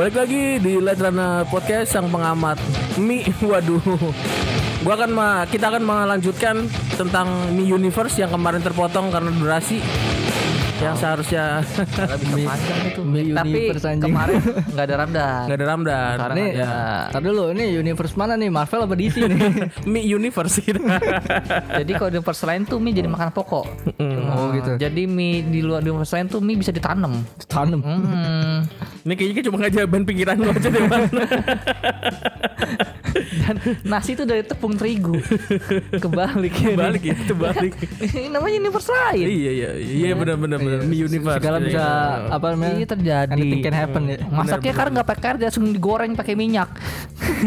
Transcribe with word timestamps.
Balik 0.00 0.16
lagi 0.16 0.56
di 0.64 0.80
Letrana 0.80 1.44
Podcast 1.44 1.92
sang 1.92 2.08
pengamat 2.08 2.56
Mi. 2.96 3.20
Waduh. 3.44 3.84
Gua 4.80 4.96
akan 4.96 5.10
ma 5.12 5.44
kita 5.44 5.68
akan 5.68 5.84
melanjutkan 5.84 6.64
tentang 6.96 7.28
Mi 7.52 7.68
Universe 7.68 8.16
yang 8.16 8.32
kemarin 8.32 8.64
terpotong 8.64 9.12
karena 9.12 9.28
durasi 9.28 9.84
yang 10.80 10.96
seharusnya 10.96 11.44
Karena 11.92 12.16
bisa 12.16 12.74
itu. 12.88 13.00
Mi 13.04 13.20
Tapi 13.36 13.58
kemarin 14.00 14.40
nggak 14.72 14.84
ada 14.88 14.94
Ramdan. 14.96 15.42
nggak 15.46 15.58
ada 15.60 15.66
Ramdan. 15.68 16.14
Sekarang 16.16 16.36
Nih, 16.36 16.50
ada. 16.56 16.72
tar 17.12 17.20
dulu 17.20 17.44
ini 17.52 17.64
universe 17.76 18.14
mana 18.16 18.34
nih? 18.34 18.48
Marvel 18.48 18.80
apa 18.88 18.94
DC 18.96 19.16
nih? 19.20 19.40
Mi 19.92 20.00
Universe 20.08 20.56
gitu. 20.64 20.80
Jadi 21.80 21.92
kalau 21.94 22.10
di 22.10 22.16
universe 22.20 22.42
lain 22.44 22.62
tuh 22.64 22.78
mie 22.80 22.92
jadi 22.92 23.08
makanan 23.08 23.32
pokok. 23.32 23.66
oh 24.00 24.46
gitu. 24.56 24.70
Jadi 24.76 25.02
mie 25.04 25.44
di 25.44 25.60
luar 25.60 25.80
di 25.84 25.88
universe 25.92 26.16
lain 26.16 26.26
tuh 26.28 26.40
mie 26.40 26.56
bisa 26.56 26.72
ditanam. 26.72 27.20
Tanam. 27.48 27.80
Hmm. 27.80 28.64
Ini 29.04 29.14
kayaknya 29.16 29.42
cuma 29.48 29.56
ngajaban 29.64 30.02
pikiran 30.04 30.36
lu 30.36 30.52
aja 30.52 30.68
deh, 30.68 30.84
Bang. 30.84 31.04
Dan 33.40 33.56
nasi 33.82 34.14
itu 34.14 34.22
dari 34.28 34.44
tepung 34.46 34.76
terigu. 34.76 35.16
Kebalik 35.98 36.54
ya. 36.54 36.76
Balik 36.76 37.02
ya, 37.02 37.14
itu 37.16 37.34
balik. 37.34 37.72
Ini 37.98 38.28
namanya 38.30 38.54
universe 38.60 38.88
lain. 38.92 39.26
Iya 39.26 39.50
iya 39.50 39.70
iya 39.80 40.12
benar 40.14 40.36
benar 40.36 40.60
benar. 40.70 40.86
Mi 40.86 40.96
Universe. 41.00 41.38
Segala 41.42 41.58
bisa 41.58 41.82
Iya. 41.82 42.30
apa 42.30 42.46
namanya? 42.54 42.74
Iya 42.76 42.86
terjadi. 42.86 43.32
Anything 43.34 43.60
can 43.60 43.74
happen 43.74 44.02
ya. 44.06 44.16
Masaknya 44.26 44.72
karena 44.72 44.90
nggak 44.96 45.08
pakai 45.08 45.26
air, 45.26 45.36
dia 45.36 45.46
langsung 45.50 45.66
digoreng 45.66 46.12
pakai 46.14 46.34
minyak. 46.34 46.70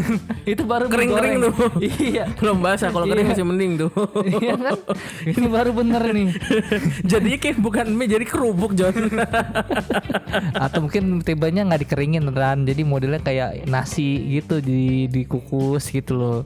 itu 0.51 0.63
baru 0.63 0.85
mie 0.85 0.93
Kering-kering 0.93 1.33
goreng. 1.37 1.45
tuh. 1.47 1.53
Iya. 2.03 2.25
Belum 2.37 2.57
basah 2.59 2.89
kalau 2.89 3.05
kering 3.05 3.25
Iya. 3.25 3.33
masih 3.33 3.45
mending 3.45 3.71
tuh. 3.79 3.91
Iya 4.43 4.55
kan? 4.55 4.77
Ini 5.25 5.47
baru 5.47 5.71
bener 5.71 6.03
nih. 6.09 6.27
Jadinya 7.03 7.37
kayak 7.37 7.57
bukan 7.59 7.87
mie 7.91 8.09
jadi 8.09 8.25
kerupuk 8.25 8.71
John. 8.73 8.95
Atau 10.55 10.85
mungkin 10.85 11.21
tibanya 11.21 11.65
nggak 11.65 11.81
dikeringin 11.85 12.25
Ran. 12.29 12.65
Jadi 12.65 12.81
modelnya 12.83 13.19
kayak 13.19 13.65
nasi 13.65 14.05
gitu 14.31 14.59
di 14.59 15.05
dikukus 15.07 15.89
gitu 15.89 16.13
loh. 16.15 16.39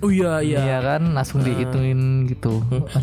oh 0.00 0.10
iya 0.10 0.40
iya. 0.40 0.58
Iya 0.66 0.78
kan, 0.82 1.02
langsung 1.12 1.42
dihitungin 1.42 2.26
gitu. 2.26 2.62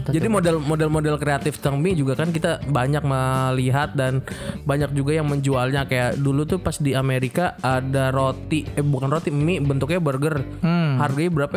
Jadi 0.10 0.28
model 0.28 0.60
model 0.60 0.90
model 0.90 1.16
kreatif 1.18 1.60
tentang 1.60 1.80
mie 1.80 1.94
juga 1.94 2.16
kan 2.16 2.30
kita 2.30 2.64
banyak 2.64 3.04
melihat 3.04 3.94
dan 3.94 4.22
banyak 4.64 4.92
juga 4.92 5.16
yang 5.16 5.28
menjualnya 5.28 5.86
kayak 5.86 6.18
dulu 6.18 6.44
tuh 6.44 6.60
pas 6.60 6.76
di 6.76 6.94
Amerika 6.94 7.56
ada 7.60 8.10
roti 8.10 8.66
eh 8.66 8.84
bukan 8.84 9.10
roti 9.10 9.30
mie 9.30 9.60
bentuknya 9.84 10.00
burger. 10.00 10.36
Hmm. 10.64 10.93
Harganya 10.96 11.32
berapa 11.32 11.56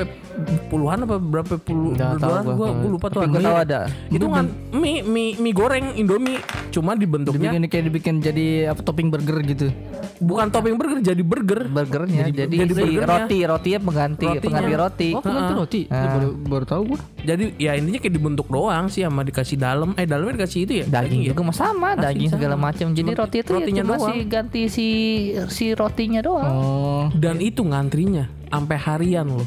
puluhan 0.67 0.99
apa 1.03 1.17
berapa 1.17 1.55
puluh 1.57 1.93
gua. 1.95 2.41
gua, 2.43 2.69
gua 2.71 2.91
lupa 2.91 3.07
tuh 3.09 3.21
harganya. 3.23 3.47
tahu 3.47 3.57
ada. 3.59 3.81
Itu 4.09 4.27
kan 4.27 4.45
mie 4.71 5.01
mie 5.01 5.35
mie 5.35 5.53
goreng 5.53 5.95
Indomie 5.95 6.39
cuma 6.69 6.93
dibentuknya 6.93 7.51
Dibikin 7.51 7.63
kayak 7.67 7.85
dibikin 7.85 8.15
jadi 8.21 8.47
apa 8.69 8.81
topping 8.81 9.09
burger 9.09 9.41
gitu. 9.43 9.69
bukan 10.17 10.49
topping 10.49 10.77
burger 10.77 11.01
jadi 11.03 11.21
burger. 11.21 11.69
burgernya 11.69 12.29
jadi, 12.31 12.49
jadi 12.57 12.73
si 12.73 12.81
burgernya. 12.83 13.09
roti 13.19 13.39
rotinya 13.43 13.81
pengganti 13.83 14.25
Rotinya. 14.27 14.43
pengganti 14.43 14.73
roti. 14.75 15.09
Oh, 15.11 15.21
pengganti 15.21 15.53
roti. 15.55 15.81
Ya, 15.87 16.09
baru 16.11 16.29
baru 16.39 16.65
tahu 16.65 16.83
gua. 16.87 17.01
Jadi 17.19 17.45
ya 17.57 17.73
intinya 17.75 17.99
kayak 17.99 18.15
dibentuk 18.15 18.47
doang 18.47 18.87
sih 18.87 19.03
sama 19.03 19.21
dikasih 19.23 19.57
dalam 19.57 19.93
eh 19.93 20.05
dalamnya 20.05 20.35
dikasih 20.37 20.61
itu 20.63 20.73
ya 20.75 20.87
Daging 20.87 21.21
ya? 21.23 21.29
juga 21.33 21.43
mah 21.45 21.57
sama, 21.57 21.89
daging 21.95 22.29
segala 22.29 22.55
macam. 22.55 22.87
Jadi 22.93 23.09
Roti- 23.09 23.19
roti 23.19 23.37
itu 23.39 23.51
rotinya 23.53 23.77
ya 23.77 23.85
cuma 23.85 23.97
doang. 23.97 24.09
si 24.09 24.17
ganti 24.27 24.63
si 24.67 24.87
si 25.49 25.65
rotinya 25.73 26.21
doang. 26.21 26.49
Oh. 26.49 27.05
Dan 27.13 27.37
itu 27.39 27.61
ngantrinya 27.61 28.25
sampai 28.51 28.79
harian 28.79 29.27
loh. 29.27 29.47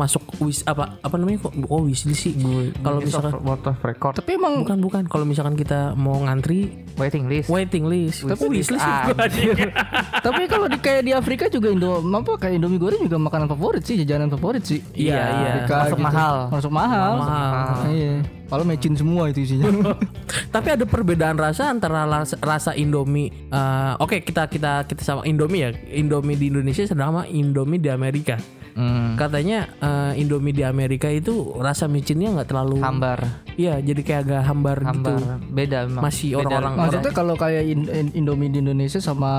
Masuk 0.00 0.24
wis 0.40 0.64
apa 0.64 0.96
apa 1.04 1.14
namanya 1.20 1.44
kok 1.44 1.52
oh 1.68 1.84
wishlist 1.84 2.24
sih. 2.24 2.32
Kalau 2.80 3.04
misalkan 3.04 3.36
World 3.44 3.68
of 3.68 3.76
Record 3.84 4.14
Tapi 4.16 4.40
emang 4.40 4.64
bukan 4.64 4.78
bukan 4.80 5.02
kalau 5.12 5.28
misalkan 5.28 5.60
kita 5.60 5.92
mau 5.92 6.16
ngantri 6.24 6.72
waiting 6.96 7.28
list. 7.28 7.52
waiting 7.52 7.84
list. 7.84 8.24
Tapi 8.24 8.48
Wishlist 8.48 8.80
anjir. 8.80 9.68
tapi 10.26 10.48
kalau 10.48 10.66
di 10.72 10.80
kayak 10.80 11.02
di 11.04 11.12
Afrika 11.12 11.52
juga 11.52 11.68
Indo 11.68 12.00
apa 12.00 12.40
kayak 12.40 12.56
Indomie 12.56 12.80
goreng 12.80 13.04
juga 13.04 13.20
makanan 13.20 13.46
favorit 13.52 13.84
sih, 13.84 14.00
jajanan 14.00 14.32
favorit 14.32 14.64
sih. 14.64 14.80
Iya, 14.96 15.20
iya. 15.20 15.50
Afrika 15.60 15.74
Masuk 15.84 15.98
gitu. 16.00 16.06
mahal. 16.08 16.34
Masuk 16.48 16.72
mahal. 16.72 17.12
Mahal. 17.20 17.76
Iya. 17.92 18.14
Kalau 18.50 18.64
mecin 18.66 18.94
semua 18.98 19.30
itu 19.30 19.46
isinya. 19.46 19.94
Tapi 20.54 20.68
ada 20.74 20.82
perbedaan 20.82 21.38
rasa 21.38 21.70
antara 21.70 22.02
rasa, 22.02 22.34
rasa 22.42 22.70
Indomie. 22.74 23.30
eh, 23.30 23.92
Oke 24.02 24.24
kita 24.24 24.50
kita 24.50 24.88
kita 24.88 25.02
sama 25.04 25.22
Indomie 25.28 25.62
ya. 25.62 25.70
Indomie 25.94 26.34
di 26.34 26.50
Indonesia 26.50 26.82
sama 26.88 27.28
Indomie 27.30 27.78
di 27.78 27.92
Amerika. 27.92 28.34
Hmm. 28.72 29.14
Katanya 29.14 29.68
eh, 29.76 30.12
Indomie 30.16 30.50
di 30.50 30.62
Amerika 30.62 31.06
itu 31.06 31.32
rasa 31.54 31.86
micinnya 31.86 32.30
nggak 32.30 32.48
terlalu 32.48 32.78
Hambar, 32.80 33.42
Iya, 33.54 33.76
jadi 33.78 34.00
kayak 34.00 34.20
agak 34.24 34.42
hambar, 34.44 34.78
hambar. 34.80 35.18
gitu. 35.18 35.24
Beda 35.50 35.78
memang. 35.84 36.02
Masih 36.02 36.30
orang-orang 36.34 36.72
Maksudnya 36.78 37.12
kalau 37.12 37.34
kayak 37.34 37.64
in- 37.64 37.90
in- 37.90 38.14
Indomie 38.16 38.48
di 38.48 38.58
Indonesia 38.58 38.98
sama 38.98 39.32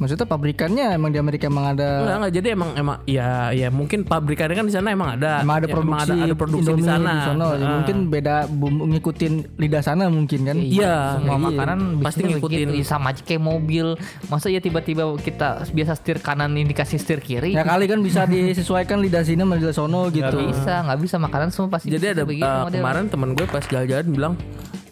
maksudnya 0.00 0.24
pabrikannya 0.24 0.96
emang 0.96 1.12
di 1.12 1.20
Amerika 1.20 1.44
emang 1.44 1.76
ada 1.76 1.88
Enggak 2.00 2.16
enggak 2.16 2.32
jadi 2.34 2.46
emang 2.50 2.70
emang 2.72 2.96
ya 3.04 3.28
ya 3.52 3.68
mungkin 3.68 4.02
pabrikannya 4.02 4.56
kan 4.56 4.64
di 4.64 4.72
sana 4.72 4.88
emang 4.90 5.14
ada. 5.14 5.44
emang 5.44 5.60
ada 5.60 5.68
Ya, 5.68 5.74
produksi, 5.76 6.10
ada, 6.10 6.24
ada 6.24 6.34
produksi 6.34 6.70
di 6.72 6.82
sana. 6.82 7.12
sono. 7.22 7.48
Ya, 7.52 7.60
Ah. 7.60 7.70
mungkin 7.76 7.96
beda 8.08 8.34
bumbu 8.48 8.82
ngikutin 8.88 9.32
lidah 9.54 9.82
sana 9.82 10.08
mungkin 10.08 10.40
kan. 10.42 10.56
Iya, 10.56 11.20
Semua 11.20 11.36
iya. 11.36 11.44
makanan 11.46 11.78
Pasti 12.00 12.22
ngikutin. 12.24 12.66
begitu. 12.66 12.80
Ya, 12.80 12.86
sama 12.88 13.12
aja 13.12 13.20
kayak 13.20 13.42
mobil. 13.44 13.86
Masa 14.26 14.48
ya 14.48 14.58
tiba-tiba 14.58 15.04
kita 15.16 15.48
biasa 15.68 15.92
setir 15.94 16.18
kanan 16.18 16.50
ini 16.50 16.64
dikasih 16.66 16.96
setir 16.96 17.20
kiri? 17.20 17.52
Ya 17.52 17.62
kali 17.62 17.84
kan 17.84 18.00
bisa 18.00 18.24
disesuaikan 18.24 18.98
lidah 18.98 19.20
sini 19.20 19.38
sama 19.38 19.54
lidah 19.54 19.70
sono 19.70 20.08
gitu. 20.08 20.32
bisa, 20.42 20.80
nggak 20.82 20.98
bisa 20.98 21.16
makanan 21.18 21.48
semua 21.50 21.68
pasti. 21.70 21.88
Jadi 21.88 22.00
bisa 22.00 22.14
ada 22.14 22.24
begitu 22.24 22.48
uh, 22.48 22.64
model. 22.64 22.80
kemarin 22.80 23.04
teman 23.06 23.28
gue 23.30 23.44
pas 23.44 23.62
jalan-jalan 23.62 24.06
bilang, 24.08 24.32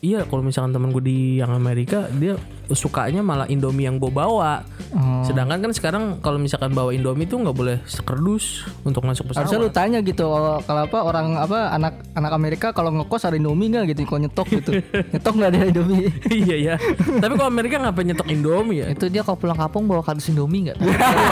iya 0.00 0.24
kalau 0.26 0.42
misalkan 0.44 0.74
teman 0.74 0.94
gue 0.94 1.04
di 1.04 1.18
yang 1.42 1.50
Amerika 1.54 2.06
dia 2.14 2.38
sukanya 2.74 3.24
malah 3.24 3.48
Indomie 3.48 3.88
yang 3.88 3.96
gue 3.96 4.12
bawa. 4.12 4.60
Oh. 4.92 5.24
Sedangkan 5.24 5.64
kan 5.64 5.72
sekarang 5.72 6.04
kalau 6.20 6.36
misalkan 6.36 6.76
bawa 6.76 6.92
Indomie 6.92 7.24
tuh 7.24 7.40
nggak 7.40 7.56
boleh 7.56 7.76
sekerdus 7.88 8.68
untuk 8.84 9.04
masuk 9.04 9.32
pesawat. 9.32 9.48
Harusnya 9.48 9.60
lu 9.60 9.70
tanya 9.72 9.98
gitu 10.04 10.28
kalau 10.64 10.80
apa 10.84 10.98
orang 11.00 11.40
apa 11.40 11.72
anak 11.72 12.04
anak 12.12 12.32
Amerika 12.32 12.66
kalau 12.76 12.92
ngekos 12.92 13.24
ada 13.28 13.36
Indomie 13.40 13.72
nggak 13.72 13.96
gitu 13.96 14.04
kalau 14.04 14.20
nyetok 14.24 14.48
gitu. 14.52 14.70
nyetok 15.16 15.32
nggak 15.32 15.48
ada 15.54 15.58
Indomie. 15.64 16.12
iya 16.28 16.56
ya. 16.56 16.74
Tapi 17.20 17.32
kalau 17.36 17.48
Amerika 17.48 17.80
ngapain 17.80 18.06
nyetok 18.08 18.28
Indomie 18.28 18.84
ya? 18.84 18.86
itu 18.92 19.06
dia 19.08 19.22
kalau 19.24 19.38
pulang 19.40 19.56
kampung 19.56 19.88
bawa 19.88 20.04
kardus 20.04 20.28
Indomie 20.28 20.68
nggak? 20.68 20.78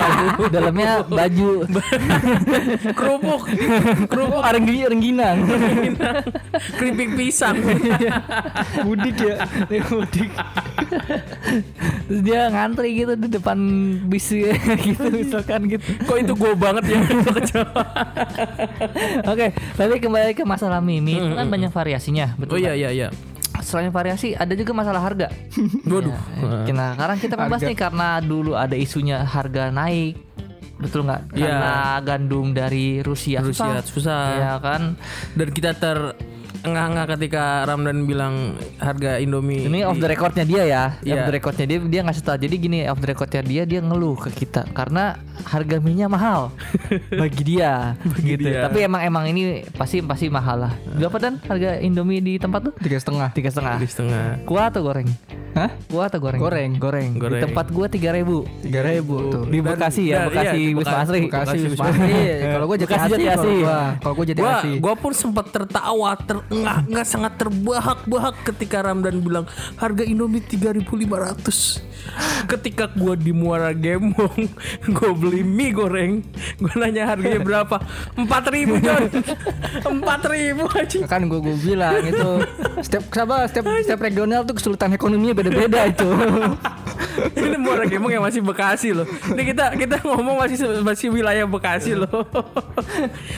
Dalamnya 0.55 1.05
baju. 1.05 1.69
Kerupuk, 2.99 3.43
kerupuk 4.09 4.43
rengginang. 4.43 5.44
keripik 6.81 7.12
pisang. 7.19 7.56
Mudik 8.83 9.15
ya. 9.17 9.37
mudik 9.91 10.31
terus 12.06 12.21
dia 12.22 12.41
ngantri 12.49 12.89
gitu 12.94 13.12
di 13.15 13.28
depan 13.28 13.59
bis 14.06 14.27
gitu 14.87 15.06
misalkan 15.11 15.67
gitu 15.67 15.83
Kok 16.05 16.17
itu 16.17 16.33
gue 16.33 16.53
banget 16.55 16.83
ya? 16.87 16.97
oke 19.27 19.47
tapi 19.75 19.93
kembali 19.99 20.33
ke 20.33 20.43
masalah 20.43 20.78
mie 20.78 21.03
itu 21.03 21.34
kan 21.34 21.47
banyak 21.47 21.71
variasinya 21.71 22.33
oh 22.33 22.39
betul 22.39 22.56
iya 22.59 22.72
kan? 22.72 22.78
iya 22.78 22.89
iya. 22.93 23.09
selain 23.61 23.91
variasi 23.91 24.33
ada 24.33 24.53
juga 24.53 24.71
masalah 24.71 25.00
harga 25.00 25.27
Waduh. 25.91 26.15
Ya, 26.69 26.73
nah 26.73 26.88
sekarang 26.94 27.17
kita 27.19 27.34
membahas 27.34 27.62
nih 27.65 27.77
karena 27.77 28.09
dulu 28.21 28.53
ada 28.55 28.75
isunya 28.77 29.23
harga 29.23 29.71
naik 29.71 30.19
betul 30.77 31.09
nggak 31.09 31.33
Iya. 31.33 31.41
karena 31.49 31.75
gandum 32.05 32.47
dari 32.53 33.00
Rusia, 33.00 33.41
Rusia 33.41 33.81
susah. 33.81 34.23
ya 34.37 34.53
kan 34.61 34.93
Dan 35.33 35.49
kita 35.50 35.73
ter 35.73 36.12
enggak 36.65 37.06
ketika 37.12 37.65
Ramdan 37.65 38.05
bilang 38.05 38.34
harga 38.78 39.19
Indomie 39.19 39.67
Ini 39.67 39.84
off 39.84 39.97
the 39.97 40.06
recordnya 40.06 40.44
dia 40.44 40.62
ya, 40.65 40.84
Iya. 41.00 41.12
off 41.12 41.22
the 41.27 41.34
recordnya 41.34 41.67
dia 41.67 41.78
dia 41.83 42.00
ngasih 42.03 42.22
tahu. 42.22 42.37
Jadi 42.39 42.55
gini 42.56 42.78
off 42.87 42.99
the 42.99 43.09
recordnya 43.09 43.43
dia 43.43 43.62
dia 43.62 43.81
ngeluh 43.81 44.17
ke 44.17 44.31
kita 44.33 44.65
karena 44.71 45.19
harga 45.44 45.77
minyak 45.78 46.09
mahal 46.09 46.55
bagi 47.21 47.43
dia. 47.47 47.94
gitu. 48.19 48.47
dia. 48.47 48.65
Tapi 48.65 48.78
emang 48.83 49.03
emang 49.03 49.25
ini 49.27 49.43
pasti 49.72 50.00
pasti 50.00 50.27
mahal 50.27 50.69
lah. 50.69 50.72
Berapa 50.89 51.17
dan 51.19 51.39
harga 51.43 51.77
Indomie 51.78 52.20
di 52.20 52.37
tempat 52.37 52.70
tuh? 52.70 52.75
Tiga 52.79 52.97
setengah. 52.97 53.29
Tiga 53.32 53.50
setengah. 53.50 53.76
di 53.76 53.88
setengah. 53.88 54.25
Kuah 54.44 54.69
atau 54.69 54.82
goreng? 54.82 55.08
Hah? 55.56 55.73
Kuah 55.88 56.06
atau 56.06 56.20
goreng? 56.20 56.37
Goreng. 56.37 56.70
Goreng. 56.76 57.11
Goreng. 57.17 57.41
Di 57.41 57.44
tempat 57.49 57.67
gua 57.73 57.88
tiga 57.88 58.12
ribu. 58.12 58.44
Tiga 58.61 58.85
ribu 58.85 59.32
tuh. 59.32 59.43
Di 59.49 59.58
Bekasi 59.58 60.03
ya, 60.06 60.29
Dan- 60.29 60.29
Bekasi 60.29 60.44
iya, 60.44 60.53
di 60.53 60.64
Wisma 60.70 60.85
Bekasi. 60.85 61.00
Asri. 61.00 61.20
Bekasi 61.25 61.49
Bekasi, 61.49 61.67
Wisma 61.67 61.87
Asri. 61.88 62.12
Kalau 62.47 62.67
gue 62.67 62.76
jadi 62.76 62.87
Bekasi 62.87 63.08
Kalau 63.97 64.14
gua, 64.14 64.26
jadi 64.26 64.37
Gua, 64.37 64.53
asli. 64.55 64.73
gua 64.76 64.94
pun 64.94 65.12
sempat 65.12 65.47
tertawa, 65.49 66.11
terengah-engah 66.19 67.06
sangat 67.08 67.32
terbahak-bahak 67.37 68.37
ketika 68.44 68.85
Ramdan 68.85 69.17
bilang 69.19 69.49
harga 69.75 70.05
Indomie 70.05 70.44
3.500. 70.44 71.81
Ketika 72.47 72.87
gua 72.93 73.17
di 73.17 73.32
Muara 73.32 73.73
Gembong, 73.73 74.47
gua 74.94 75.11
beli 75.11 75.41
mie 75.41 75.73
goreng, 75.73 76.20
gua 76.58 76.75
nanya 76.76 77.08
harganya 77.08 77.41
berapa? 77.41 77.81
4.000 78.14 78.85
John. 78.85 79.03
4.000 80.05 80.61
aja. 80.76 80.99
kan 81.06 81.23
gue 81.23 81.38
gue 81.38 81.56
bilang 81.62 82.03
itu 82.03 82.31
setiap 82.81 83.05
apa 83.17 83.47
setiap 83.47 83.64
setiap 83.81 84.00
regional 84.00 84.43
tuh 84.43 84.55
kesulitan 84.55 84.91
ekonominya 84.91 85.35
beda-beda 85.46 85.81
itu. 85.87 86.08
Ini 87.37 87.56
Muara 87.60 87.84
Gembong 87.88 88.12
yang 88.12 88.25
masih 88.25 88.40
Bekasi 88.44 88.93
loh. 88.93 89.08
Ini 89.32 89.43
kita 89.52 89.72
kita 89.76 89.96
ngomong 90.04 90.37
masih 90.40 90.56
masih 90.84 91.08
wilayah 91.12 91.46
Bekasi 91.46 91.96
loh. 91.96 92.10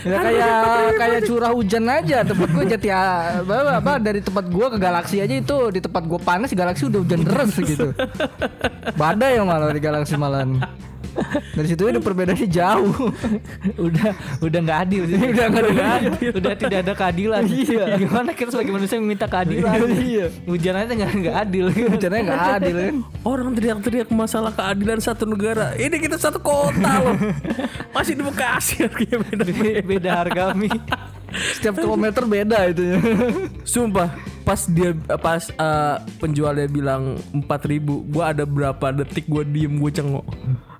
Ya 0.09 0.17
kayak 0.23 0.63
kayak 0.97 1.21
curah 1.27 1.53
hujan 1.53 1.85
aja 1.91 2.23
tempat 2.25 2.49
gue 2.55 2.65
jati 2.65 2.89
apa, 2.89 3.83
apa 3.83 3.93
dari 4.01 4.23
tempat 4.23 4.47
gue 4.49 4.67
ke 4.73 4.79
galaksi 4.79 5.17
aja 5.21 5.35
itu 5.35 5.57
di 5.75 5.81
tempat 5.83 6.07
gue 6.07 6.21
panas 6.23 6.51
galaksi 6.55 6.89
udah 6.89 7.01
hujan 7.03 7.21
deras 7.27 7.53
gitu. 7.59 7.93
Badai 9.01 9.37
yang 9.37 9.47
malah 9.47 9.75
di 9.75 9.83
galaksi 9.83 10.15
malahan. 10.17 10.63
Dari 11.55 11.67
situ 11.69 11.83
udah 11.85 12.03
perbedaannya 12.03 12.49
jauh. 12.49 12.95
udah 13.87 14.11
udah 14.43 14.59
nggak 14.63 14.79
adil 14.89 15.03
sih. 15.09 15.19
udah 15.19 15.47
nggak 15.51 15.91
adil. 15.99 16.31
udah 16.39 16.53
tidak 16.55 16.79
ada 16.87 16.93
keadilan. 16.95 17.43
Iya. 17.49 17.85
Gimana 17.99 18.31
kita 18.35 18.51
sebagai 18.55 18.73
manusia 18.75 18.97
meminta 19.01 19.27
keadilan? 19.27 19.79
Iya. 19.99 20.27
Hujan 20.47 20.75
aja 20.77 20.93
nggak 20.95 21.11
nggak 21.19 21.37
adil. 21.49 21.65
Hujannya 21.73 22.21
nggak 22.29 22.43
adil 22.61 22.77
kan. 22.77 22.95
Orang 23.27 23.49
teriak-teriak 23.57 24.09
masalah 24.15 24.53
keadilan 24.55 24.99
satu 25.03 25.25
negara. 25.27 25.75
Ini 25.75 25.97
kita 25.99 26.17
satu 26.21 26.39
kota 26.39 26.93
loh. 27.03 27.17
Masih 27.93 28.15
di 28.15 28.23
Bekasi 28.23 28.75
harganya 28.85 29.19
beda. 29.25 29.45
Beda 29.83 30.11
harga 30.25 30.43
mie. 30.55 30.81
Setiap 31.29 31.77
kilometer 31.77 32.25
beda 32.25 32.59
itu. 32.73 32.83
Sumpah, 33.69 34.09
pas 34.49 34.65
dia 34.65 34.97
pas 35.21 35.45
eh, 35.53 35.97
penjualnya 36.17 36.65
bilang 36.69 37.21
4000 37.37 37.45
gua 38.09 38.33
ada 38.33 38.49
berapa 38.49 38.87
detik 39.05 39.29
gua 39.29 39.45
diem 39.45 39.77
gua 39.77 39.93
cengok. 39.93 40.25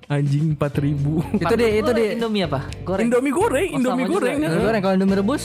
Anjing 0.09 0.57
4000 0.57 1.37
itu 1.37 1.53
deh 1.53 1.71
itu 1.79 1.91
deh. 1.93 2.07
Indomie 2.17 2.41
apa? 2.41 2.65
Goreng. 2.81 3.05
Indomie 3.05 3.29
goreng, 3.29 3.69
Oh, 3.69 3.77
Indomie 3.77 4.03
juga. 4.03 4.13
goreng. 4.17 4.35
Ini 4.41 4.57
goreng 4.57 4.81
kalau 4.81 4.95
Indomie 4.97 5.17
rebus 5.17 5.43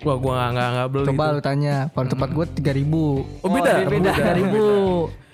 Wah, 0.00 0.16
gua 0.16 0.32
nggak 0.32 0.48
nggak 0.50 0.68
nggak 0.70 0.86
beli. 0.88 1.06
Coba 1.08 1.24
itu. 1.24 1.32
lu 1.32 1.40
tanya 1.40 1.74
Kalau 1.90 2.08
tempat 2.08 2.28
gue 2.30 2.44
3000 2.46 3.20
Oh, 3.40 3.48
beda. 3.48 3.72
beda. 3.84 4.10
Tiga 4.14 4.32
ribu 4.32 4.64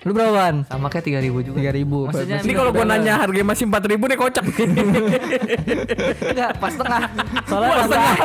Lu 0.07 0.15
berapaan? 0.15 0.63
Sama 0.71 0.87
kayak 0.87 1.03
tiga 1.03 1.19
ribu 1.19 1.43
juga. 1.43 1.59
Tiga 1.59 1.71
ribu 1.75 2.07
Maksudnya 2.07 2.39
Ini 2.39 2.53
kalau 2.55 2.71
gua 2.71 2.87
nanya 2.87 3.19
harganya 3.19 3.51
masih 3.51 3.67
4000 3.67 3.99
nih 4.07 4.15
kocak. 4.15 4.45
enggak 6.31 6.51
pas 6.55 6.71
tengah. 6.71 7.01
Soalnya 7.43 7.67
Pas 7.67 7.87
nambah, 7.91 8.15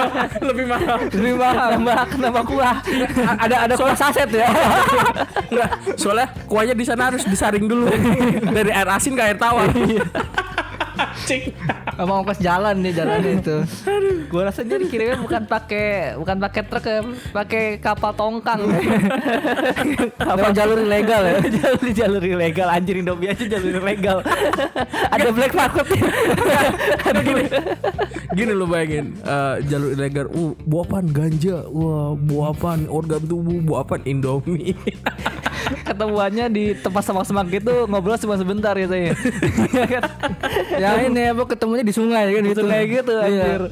Lebih 0.54 0.64
mahal. 0.70 0.98
lebih 1.10 1.34
mahal 1.34 1.68
nambah 1.82 1.98
nambah 2.14 2.44
kuah. 2.46 2.76
Ada 3.42 3.56
ada 3.66 3.74
kuah 3.74 3.96
saset 3.98 4.30
ya 4.30 4.46
Enggak, 5.50 5.70
soalnya 5.98 6.30
kuahnya 6.46 6.74
di 6.78 6.84
sana 6.86 7.10
harus 7.10 7.26
disaring 7.26 7.66
dulu 7.66 7.90
dari 8.54 8.70
air 8.70 8.86
asin 8.86 9.18
ke 9.18 9.22
air 9.26 9.34
tawar. 9.34 9.66
Cing. 11.26 11.50
Sama 11.92 12.12
ongkos 12.24 12.40
jalan 12.40 12.80
nih 12.80 12.92
jalannya 12.96 13.32
itu 13.44 13.56
Gua 14.32 14.48
rasa 14.48 14.64
dia 14.64 14.80
dikirimnya 14.80 15.20
bukan 15.20 15.44
pakai 15.44 16.16
bukan 16.16 16.36
pakai 16.40 16.62
truk 16.64 16.84
ya, 16.88 17.00
pakai 17.36 17.64
kapal 17.76 18.16
tongkang. 18.16 18.64
Kapal 20.16 20.50
jalur 20.56 20.80
ilegal 20.80 21.20
ya 21.20 21.36
jalur 21.60 21.88
jalur 21.92 22.22
ilegal 22.24 22.68
anjir 22.72 22.96
Indomie 22.96 23.28
aja 23.28 23.44
jalur 23.44 23.84
ilegal. 23.84 24.24
Ada 25.12 25.28
black 25.36 25.52
market. 25.52 25.86
Ada 27.12 27.20
gini. 27.20 27.44
Gini 28.32 28.52
lo 28.56 28.64
bayangin 28.64 29.12
eh, 29.20 29.56
jalur 29.68 29.92
ilegal, 29.92 30.26
uh, 30.32 30.56
buapan 30.64 31.04
ganja, 31.12 31.68
wah, 31.68 32.16
buapan 32.16 32.88
organ 32.88 33.20
tubuh, 33.28 33.60
buapan 33.60 34.00
Indomie. 34.08 34.72
Ketemuannya 35.88 36.46
di 36.48 36.64
tempat 36.74 37.02
semak-semak 37.02 37.46
gitu 37.52 37.86
ngobrol 37.86 38.16
cuma 38.16 38.34
sebentar 38.34 38.74
gitu 38.74 38.92
ya. 38.92 39.12
Yang 40.74 40.96
ini 41.08 41.22
apa 41.28 41.42
ketemunya 41.46 41.82
di 41.82 41.92
sungai 41.92 42.24
kan 42.30 42.42
gitu 42.44 42.50
itu 42.54 42.64
kayak 42.64 42.86
gitu 42.92 43.12
Iya. 43.14 43.24
anjir. 43.24 43.62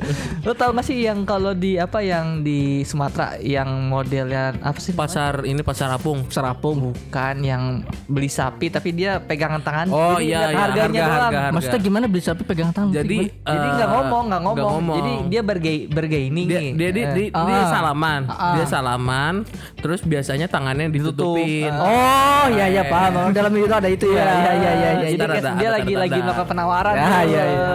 Lo 0.42 0.52
tau 0.52 0.70
gak 0.70 0.82
sih 0.82 0.98
yang 1.00 1.22
kalau 1.22 1.52
di 1.52 1.76
apa 1.76 2.00
yang 2.00 2.40
di 2.40 2.60
Sumatera 2.82 3.36
yang 3.38 3.68
modelnya 3.86 4.54
apa 4.58 4.78
sih? 4.78 4.92
pasar 4.92 5.44
ini 5.44 5.60
pasar 5.60 5.88
apung. 5.90 6.26
Serapung 6.28 6.92
Bukan 6.92 7.36
yang 7.40 7.62
beli 8.04 8.28
sapi 8.28 8.68
tapi 8.68 8.90
dia 8.90 9.16
pegangan 9.18 9.60
tangan. 9.60 9.86
Oh, 9.88 10.16
Jadi 10.16 10.28
iya, 10.28 10.40
iya, 10.46 10.58
harganya 10.58 10.66
harga, 10.68 10.82
doang. 10.82 11.00
harga, 11.00 11.38
harga. 11.40 11.54
Maksudnya 11.54 11.80
gimana 11.80 12.04
beli 12.04 12.22
sapi 12.22 12.42
pegang 12.42 12.70
tangan 12.70 12.92
Jadi 12.92 13.16
Gimana? 13.20 13.28
Jadi 13.42 13.66
eh, 13.66 13.72
nggak 13.72 13.90
ngomong, 13.90 14.24
nggak 14.26 14.42
ngomong. 14.42 14.56
nggak 14.56 14.74
ngomong. 14.76 14.96
Jadi 14.98 15.12
dia 15.28 15.40
bergay 15.42 15.76
bergaining 15.86 16.46
dia 16.46 16.60
nih. 16.60 16.70
dia 16.72 16.90
dia, 16.90 17.06
dia, 17.08 17.26
dia 17.30 17.56
Ah. 17.56 17.70
salaman, 17.70 18.20
Ah. 18.26 18.54
dia 18.54 18.66
salaman, 18.66 19.34
terus 19.76 20.00
biasanya 20.02 20.46
tangannya 20.46 20.86
ditutupin. 20.88 21.70
Oh 21.80 22.44
iya 22.50 22.66
iya 22.68 22.82
paham 22.84 23.30
Dalam 23.30 23.52
itu 23.52 23.66
ada 23.66 23.88
itu 23.88 24.06
ya 24.08 24.20
Iya 24.20 24.52
iya 24.52 24.52
iya 24.52 24.70
iya 24.72 25.08
Jadi 25.10 25.22
ada- 25.22 25.34
dia 25.34 25.68
ada 25.68 25.70
lagi 25.72 25.90
tanda-tanda. 25.90 26.00
lagi 26.00 26.18
melakukan 26.20 26.46
penawaran. 26.46 26.92
Ya, 26.92 27.02
tuh. 27.02 27.22
iya, 27.24 27.42
iya. 27.44 27.68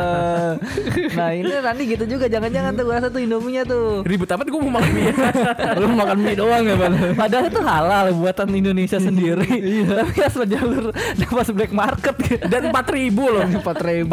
nah 1.17 1.29
ini 1.31 1.49
nanti 1.57 1.83
gitu 1.85 2.03
juga 2.07 2.25
jangan-jangan 2.25 2.71
tuh 2.73 2.83
gua 2.83 2.95
rasa 2.95 3.07
tuh 3.09 3.19
Indominya 3.19 3.63
tuh. 3.63 4.03
Ribet 4.03 4.29
amat 4.29 4.45
gue 4.45 4.59
mau 4.59 4.73
makan 4.73 4.91
mie. 4.91 5.11
Lu 5.81 5.87
makan 5.91 6.17
mie 6.17 6.35
doang 6.35 6.63
ya 6.63 6.75
Bang 6.75 6.93
Padahal 7.13 7.45
itu 7.45 7.61
halal 7.61 8.05
buatan 8.13 8.47
Indonesia 8.51 8.97
sendiri. 8.97 9.49
Tapi 9.85 10.15
asal 10.21 10.45
jalur 10.45 10.91
dapat 10.93 11.47
black 11.51 11.71
market 11.71 12.15
gitu. 12.21 12.45
Dan 12.45 12.69
4000 12.69 13.11
loh. 13.11 13.43
Empat 13.43 13.77
ribu 13.81 14.09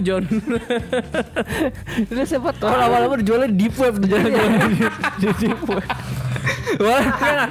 4000 0.00 0.04
John. 0.06 0.22
Itu 2.00 2.22
siapa 2.24 2.50
tahu 2.52 2.70
lama-lama 2.70 3.14
dijualnya 3.16 3.48
di 3.48 3.56
deep 3.58 3.74
web 3.76 3.94
tuh 3.96 4.08
jalan-jalan 4.08 4.50
di 5.18 5.28
deep 5.38 5.60
web. 5.64 5.84
Wah, 6.80 7.04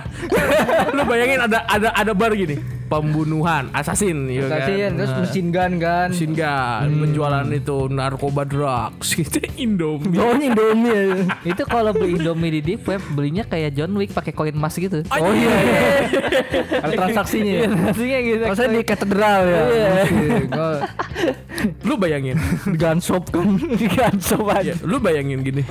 lu 0.95 1.01
bayangin 1.07 1.39
ada 1.43 1.63
ada 1.69 1.89
ada 1.95 2.11
bar 2.11 2.33
gini, 2.35 2.59
pembunuhan, 2.93 3.63
assassin, 3.73 4.29
ya 4.29 4.45
kan? 4.45 4.61
Kasihin 4.61 4.91
terus 4.93 5.11
mesin 5.17 5.47
gun 5.49 5.73
kan 5.81 6.07
Mesin 6.13 6.31
gun, 6.37 6.87
penjualan 7.01 7.47
itu 7.49 7.77
narkoba 7.89 8.43
drugs, 8.45 9.07
gitu 9.17 9.41
Indomie. 9.57 10.13
Oh 10.19 10.37
Indomie 10.37 10.93
ya 10.93 11.05
itu 11.57 11.63
kalau 11.65 11.89
beli 11.89 12.19
Indomie 12.19 12.53
di 12.53 12.61
deep 12.61 12.85
web 12.85 13.01
belinya 13.11 13.41
kayak 13.43 13.73
John 13.73 13.97
Wick 13.97 14.13
pakai 14.13 14.29
koin 14.31 14.53
emas 14.53 14.77
gitu. 14.77 15.01
Oh 15.09 15.33
iya, 15.33 15.55
iya. 15.57 15.81
Ada 16.85 16.93
transaksinya 16.93 17.53
ya 17.53 17.67
Maksudnya 17.71 18.19
gitu. 18.21 18.43
Rasanya 18.45 18.69
di 18.77 18.85
katedral 18.85 19.41
ya 19.43 19.61
Iya. 19.63 20.03
Lu 21.87 21.95
bayangin, 21.95 22.37
Di 22.67 22.77
gun 22.77 22.99
shop 22.99 23.31
kan 23.31 23.55
di 23.57 23.87
kantor 23.87 24.43
ya, 24.51 24.53
aja. 24.59 24.73
lu 24.83 24.99
bayangin 24.99 25.41
gini. 25.41 25.63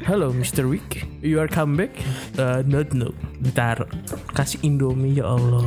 Halo 0.00 0.32
Mr. 0.32 0.64
Wick, 0.64 1.04
you 1.20 1.36
are 1.36 1.50
come 1.50 1.76
back? 1.76 1.92
Uh, 2.34 2.64
not 2.64 2.88
no, 2.96 3.12
ditaruh. 3.36 3.84
Kasih 4.32 4.56
Indomie 4.64 5.20
ya 5.20 5.28
Allah. 5.28 5.66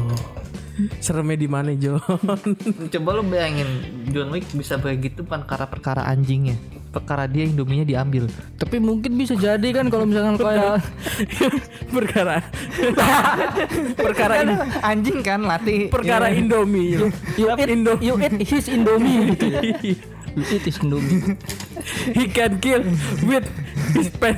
Seremnya 0.98 1.38
di 1.38 1.46
mana 1.46 1.70
John? 1.74 2.02
Coba 2.94 3.10
lu 3.14 3.24
bayangin 3.24 3.70
John 4.10 4.30
Wick 4.30 4.50
bisa 4.52 4.75
begitu 4.75 5.22
bukan 5.22 5.46
karena 5.46 5.68
perkara 5.70 6.02
anjingnya. 6.04 6.58
Perkara 6.90 7.25
dia 7.25 7.46
Indominya 7.46 7.81
diambil. 7.81 8.30
Tapi 8.56 8.78
mungkin 8.78 9.14
bisa 9.14 9.34
jadi 9.34 9.66
kan 9.70 9.90
kalau 9.90 10.06
misalkan 10.06 10.38
kayak 10.38 10.81
perkara 11.96 12.42
perkara 14.06 14.34
ini 14.42 14.54
Anjing 14.81 15.20
kan 15.22 15.42
mati. 15.42 15.90
perkara 15.90 16.30
Indomie. 16.30 16.98
You 17.34 17.54
eat, 17.54 17.70
Indo- 17.70 17.98
you 17.98 18.16
eat 18.18 18.38
his 18.42 18.70
Indomie 18.70 19.34
gitu 19.34 19.46
ya 19.50 19.62
You 20.34 20.44
eat 20.50 20.64
his 20.66 20.78
Indomie 20.81 21.38
He 22.14 22.30
can 22.30 22.58
kill 22.58 22.86
with 23.25 23.46
his 23.94 24.10
pen. 24.10 24.38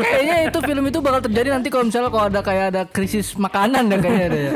Kayaknya 0.00 0.36
itu 0.50 0.58
film 0.62 0.84
itu 0.88 0.98
bakal 1.02 1.20
terjadi 1.26 1.48
nanti 1.54 1.68
kalau 1.68 1.84
misalnya 1.86 2.10
kalau 2.10 2.24
ada 2.30 2.40
kayak 2.40 2.66
ada 2.74 2.82
krisis 2.88 3.34
makanan 3.36 3.90
ya 3.90 3.96
kayaknya 3.98 4.26
ada 4.26 4.38
ya. 4.38 4.52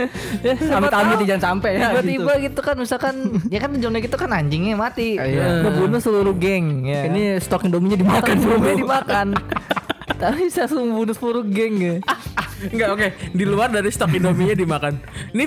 Amit 0.79 0.93
amit 0.95 1.19
jangan 1.27 1.43
sampai 1.55 1.71
ya. 1.77 1.93
Tiba-tiba 1.93 2.33
gitu. 2.39 2.45
gitu. 2.51 2.61
kan 2.63 2.77
misalkan 2.79 3.15
ya 3.51 3.59
kan 3.59 3.71
John 3.79 3.95
Wick 3.99 4.07
itu 4.09 4.19
kan 4.19 4.31
anjingnya 4.33 4.75
mati. 4.79 5.19
Iya. 5.19 5.67
Ngebunuh 5.67 6.01
seluruh 6.01 6.35
geng 6.39 6.87
ya. 6.87 7.07
Ini 7.11 7.43
stok 7.43 7.67
Indominya 7.67 7.99
dimakan 7.99 8.35
Indomie 8.39 8.75
semua. 8.75 8.81
dimakan. 8.81 9.29
Tapi 10.23 10.51
bisa 10.51 10.67
langsung 10.67 10.83
membunuh 10.91 11.15
seluruh 11.15 11.45
geng 11.47 11.75
ya. 11.79 11.97
Enggak 12.59 12.89
oke, 12.91 13.09
di 13.31 13.45
luar 13.47 13.71
dari 13.71 13.87
stok 13.89 14.19
Indominya 14.19 14.55
dimakan. 14.59 14.99
Ini 15.31 15.45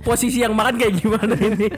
posisi 0.00 0.40
yang 0.40 0.56
makan 0.56 0.80
kayak 0.80 0.94
gimana 0.96 1.34
ini? 1.36 1.68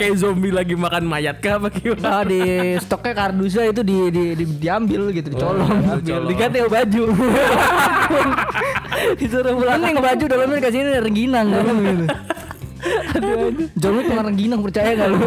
kayak 0.00 0.14
zombie 0.16 0.48
lagi 0.48 0.72
makan 0.72 1.04
mayat 1.04 1.44
kah 1.44 1.60
apa 1.60 1.68
gimana? 1.68 2.00
Nah, 2.00 2.22
di 2.24 2.40
stoknya 2.80 3.12
kardusnya 3.12 3.68
itu 3.68 3.82
di, 3.84 3.96
di, 4.08 4.24
di- 4.32 4.56
diambil 4.56 5.12
gitu, 5.12 5.28
dicolong. 5.28 6.00
dicolong. 6.00 6.28
Diganti 6.32 6.56
sama 6.64 6.70
baju. 6.72 7.02
Disuruh 9.20 9.52
pulang. 9.54 9.76
Mending 9.78 10.00
baju 10.00 10.24
dalamnya 10.24 10.56
dikasih 10.58 10.80
ini 10.80 10.90
rengginang 11.04 11.46
kan 11.52 11.64
gitu. 11.76 12.06
John 13.74 13.92
Wick 13.98 14.06
makan 14.06 14.24
rengginang 14.32 14.60
percaya 14.62 14.94
gak 14.94 15.08
lu? 15.10 15.18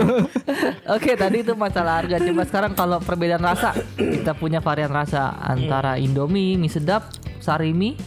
Oke 0.88 1.20
tadi 1.20 1.44
itu 1.44 1.52
masalah 1.52 2.00
harga 2.00 2.24
Coba 2.24 2.44
sekarang 2.48 2.72
kalau 2.80 2.98
perbedaan 3.04 3.44
rasa 3.44 3.76
Kita 4.00 4.32
punya 4.32 4.64
varian 4.64 4.88
rasa 4.88 5.36
Antara 5.36 6.00
Indomie, 6.00 6.56
mie 6.56 6.72
sedap, 6.72 7.12
sarimi 7.44 8.00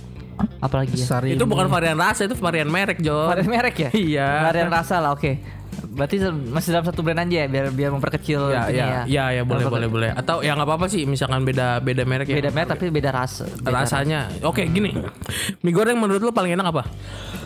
Apalagi 0.58 0.94
ya 0.94 1.06
Sari. 1.06 1.28
Itu 1.32 1.44
bukan 1.44 1.66
varian 1.66 1.94
rasa, 1.94 2.24
itu 2.24 2.34
varian 2.34 2.66
merek, 2.66 2.98
John. 2.98 3.28
Varian 3.28 3.48
merek 3.48 3.74
ya? 3.78 3.90
Iya. 3.90 4.28
Varian 4.44 4.68
rasa 4.68 4.98
lah 4.98 5.12
oke 5.12 5.32
Berarti 5.84 6.16
se- 6.16 6.30
masih 6.30 6.70
dalam 6.70 6.82
satu 6.84 7.02
brand 7.02 7.18
aja 7.20 7.34
ya 7.34 7.46
Biar 7.46 7.66
biar 7.70 7.90
memperkecil 7.90 8.40
Ya, 8.48 8.66
ini 8.66 8.78
ya, 8.78 8.86
ya, 9.04 9.24
ya, 9.30 9.42
boleh, 9.42 9.66
boleh, 9.66 9.86
boleh. 9.86 10.10
Atau 10.10 10.40
ya 10.40 10.54
nggak 10.54 10.64
apa-apa 10.64 10.86
sih, 10.86 11.02
misalkan 11.04 11.42
beda, 11.42 11.78
beda 11.78 12.02
merek 12.02 12.26
ya. 12.26 12.36
Beda 12.36 12.50
merek 12.50 12.68
tapi 12.72 12.88
beda 12.88 13.10
rasa 13.10 13.46
Beda 13.46 13.82
rasanya. 13.82 14.30
Oke, 14.42 14.66
gini. 14.66 14.90
Mie 15.60 15.70
goreng 15.70 15.94
menurut 15.94 16.18
lu 16.20 16.30
paling 16.30 16.54
enak 16.54 16.66
apa? 16.68 16.82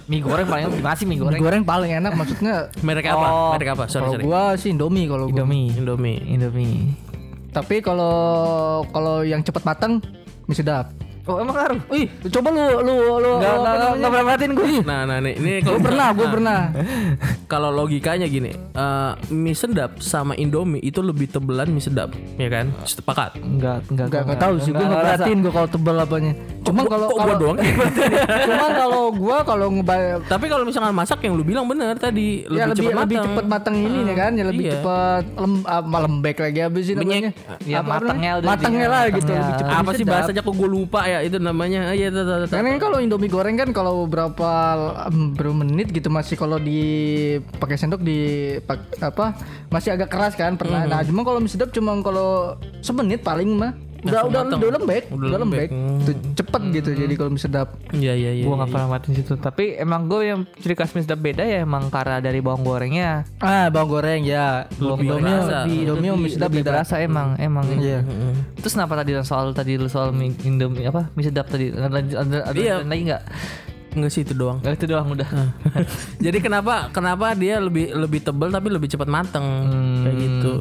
Mie 0.07 0.21
goreng 0.21 0.45
paling 0.45 0.65
gimana 0.71 0.95
sih 0.95 1.05
mie 1.05 1.17
Mie 1.17 1.21
goreng? 1.21 1.41
goreng 1.41 1.63
paling 1.63 1.91
enak 1.95 2.13
maksudnya 2.15 2.55
Merek 2.87 3.07
apa? 3.07 3.27
Oh, 3.27 3.51
Merek 3.53 3.69
apa? 3.71 3.85
Sorry, 3.87 4.01
kalau 4.03 4.13
sorry. 4.15 4.25
gua 4.25 4.43
sih 4.55 4.71
Indomie 4.71 5.05
kalau 5.05 5.25
gua. 5.27 5.33
Indomie 5.35 5.69
Indomie. 5.75 6.19
Indomie 6.23 6.77
Tapi 7.51 7.81
kalau 7.81 8.17
kalau 8.89 9.21
yang 9.21 9.41
cepat 9.41 9.65
matang 9.65 10.01
mie 10.45 10.55
sedap. 10.55 10.93
Oh 11.29 11.37
emang 11.37 11.61
ngaruh? 11.61 11.81
Ih, 11.93 12.09
coba 12.33 12.49
lu 12.57 12.65
lu 12.81 12.95
lu 13.21 13.31
apa 13.37 13.45
enggak 13.45 13.53
namanya? 13.61 13.89
enggak 13.93 14.11
pernah 14.11 14.25
perhatiin 14.25 14.53
gue. 14.57 14.69
Nah, 14.81 15.01
nah 15.05 15.19
nih, 15.21 15.35
ini 15.37 15.53
Gue 15.61 15.67
kalau 15.69 15.81
pernah, 15.85 16.09
gue 16.17 16.25
nah, 16.25 16.33
pernah. 16.33 16.61
Kalau 17.53 17.71
logikanya 17.73 18.27
gini, 18.29 18.51
eh, 18.57 19.13
mie 19.33 19.57
sedap 19.57 20.01
sama 20.01 20.33
Indomie 20.41 20.81
itu 20.81 21.05
lebih 21.05 21.29
tebelan 21.29 21.69
mie 21.69 21.85
sedap, 21.85 22.17
ya 22.41 22.49
kan? 22.49 22.73
Sepakat. 22.89 23.37
Enggak 23.45 23.85
enggak 23.93 24.09
Enggak 24.09 24.23
enggak 24.25 24.41
tahu 24.41 24.55
sih, 24.57 24.73
gue 24.73 24.85
enggak 24.85 25.05
perhatiin 25.05 25.39
gue 25.45 25.53
kalau 25.53 25.69
tebel 25.69 25.97
apanya. 26.01 26.33
Cuman 26.69 26.85
kalau 26.87 27.07
kok 27.09 27.17
gua 27.17 27.23
kalau 27.25 27.37
doang? 27.41 27.59
Cuman 28.49 28.71
kalau 28.73 29.03
gua 29.11 29.37
kalau 29.43 29.67
ngebay 29.73 30.03
Tapi 30.29 30.47
kalau 30.47 30.65
misalkan 30.69 30.95
masak 30.95 31.19
yang 31.25 31.35
lu 31.35 31.45
bilang 31.45 31.67
bener 31.67 31.97
tadi 31.97 32.45
lebih, 32.45 32.59
ya 32.61 32.65
lebih 32.69 32.85
cepat 32.85 33.01
lebih 33.03 33.17
matang. 33.17 33.27
cepet 33.27 33.45
matang 33.49 33.77
ini 33.77 33.99
nih 34.05 34.17
kan, 34.17 34.31
ya 34.37 34.45
lebih 34.45 34.65
iya. 34.65 34.73
cepet 34.77 35.23
lem, 35.35 35.55
ah, 35.65 35.83
lembek 35.83 36.37
lagi 36.39 36.59
habis 36.63 36.83
sih 36.87 36.95
namanya. 36.95 37.31
Ya, 37.65 37.81
Apa 37.81 37.91
matangnya 37.99 38.31
udah 38.39 38.49
matangnya 38.49 38.87
lah 38.87 39.03
gitu 39.09 39.19
matangnya. 39.25 39.41
lebih 39.41 39.55
cepet. 39.59 39.75
apa 39.79 39.91
sih 39.97 40.05
bahasanya 40.05 40.43
kok 40.45 40.55
gue 40.55 40.71
lupa 40.71 41.01
ya 41.05 41.19
itu 41.25 41.39
namanya 41.41 41.81
Ah, 41.89 41.97
iya. 41.97 42.13
Karena 42.51 42.77
kalau 42.77 43.01
Indomie 43.01 43.33
goreng 43.33 43.57
kan 43.57 43.73
kalau 43.73 44.05
berapa 44.05 44.51
berapa 45.09 45.55
menit 45.57 45.89
gitu 45.89 46.13
masih 46.13 46.37
kalau 46.37 46.61
di 46.61 46.81
pakai 47.57 47.81
sendok 47.81 48.05
di 48.05 48.53
apa 49.01 49.33
masih 49.73 49.97
agak 49.97 50.13
keras 50.13 50.35
kan 50.37 50.59
pernah. 50.61 50.85
Hmm. 50.85 50.91
Nah, 50.93 51.01
cuma 51.07 51.25
kalau 51.25 51.39
mie 51.41 51.49
sedap 51.49 51.73
cuma 51.73 51.97
kalau 52.05 52.59
semenit 52.85 53.25
paling 53.25 53.49
mah 53.57 53.73
udah 53.99 54.23
udah 54.25 54.41
udah 54.47 54.71
lembek, 54.79 55.05
Udah 55.11 55.27
udah, 55.27 55.39
lembek. 55.43 55.69
lembek. 55.69 56.07
Tuh, 56.07 56.15
cepet 56.35 56.63
gitu 56.73 56.91
jadi 56.95 57.15
kalau 57.15 57.31
sedap. 57.35 57.69
Iya 57.91 58.15
iya 58.15 58.31
iya. 58.33 58.45
Gue 58.47 58.55
nggak 58.55 58.71
pernah 58.71 58.89
matiin 58.89 59.15
situ. 59.15 59.35
Tapi 59.35 59.75
emang 59.75 60.07
gue 60.07 60.21
yang 60.25 60.41
ciri 60.57 60.75
khas 60.75 60.95
mie 60.95 61.03
sedap 61.03 61.19
beda 61.19 61.43
ya 61.43 61.63
emang 61.63 61.89
karena 61.89 62.19
dari 62.19 62.39
bawang 62.39 62.63
gorengnya. 62.63 63.27
Ah, 63.39 63.67
bawang 63.69 63.91
goreng 63.93 64.23
ya. 64.23 64.71
Lebih 64.77 65.03
Indomie 65.05 65.27
berasa. 65.35 65.59
lebih 65.61 65.77
Indomie 65.83 66.11
mie 66.15 66.31
sedap 66.31 66.49
lebih 66.49 66.63
beda. 66.63 66.71
berasa 66.71 66.95
emang 66.99 67.29
emang. 67.37 67.65
Iya. 67.69 68.01
Terus 68.57 68.73
kenapa 68.73 68.95
tadi 68.97 69.11
soal 69.21 69.47
tadi 69.51 69.73
soal 69.87 70.09
mie 70.11 70.35
Indomie 70.41 70.87
apa 70.87 71.11
mie 71.13 71.27
sedap 71.27 71.51
tadi 71.51 71.75
ada 71.75 71.91
ada, 71.91 72.37
ada, 72.47 72.55
Iya. 72.55 72.83
lagi 72.83 73.03
nggak? 73.05 73.23
Enggak 73.89 74.13
sih 74.13 74.23
itu 74.23 74.31
doang. 74.33 74.63
Nggak 74.63 74.75
itu 74.79 74.87
doang 74.87 75.09
udah. 75.11 75.29
Jadi 76.25 76.39
kenapa 76.39 76.87
kenapa 76.93 77.35
dia 77.35 77.59
lebih 77.59 77.91
lebih 77.91 78.21
tebal 78.21 78.49
tapi 78.49 78.69
lebih 78.69 78.87
cepat 78.87 79.09
mateng 79.09 79.43
kayak 80.05 80.17
gitu. 80.17 80.53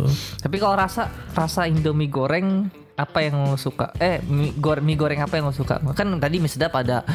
Tapi 0.41 0.55
kalau 0.57 0.73
rasa 0.73 1.05
rasa 1.31 1.69
Indomie 1.69 2.09
goreng 2.09 2.71
apa 2.97 3.21
yang 3.21 3.45
lo 3.45 3.53
suka? 3.55 3.93
Eh 3.95 4.17
mie, 4.25 4.57
gor- 4.57 4.81
mie 4.81 4.97
goreng 4.97 5.21
apa 5.21 5.37
yang 5.37 5.47
lo 5.47 5.53
suka? 5.53 5.77
Kan 5.93 6.17
tadi 6.17 6.41
mie 6.41 6.49
sedap 6.49 6.73
ada 6.73 7.05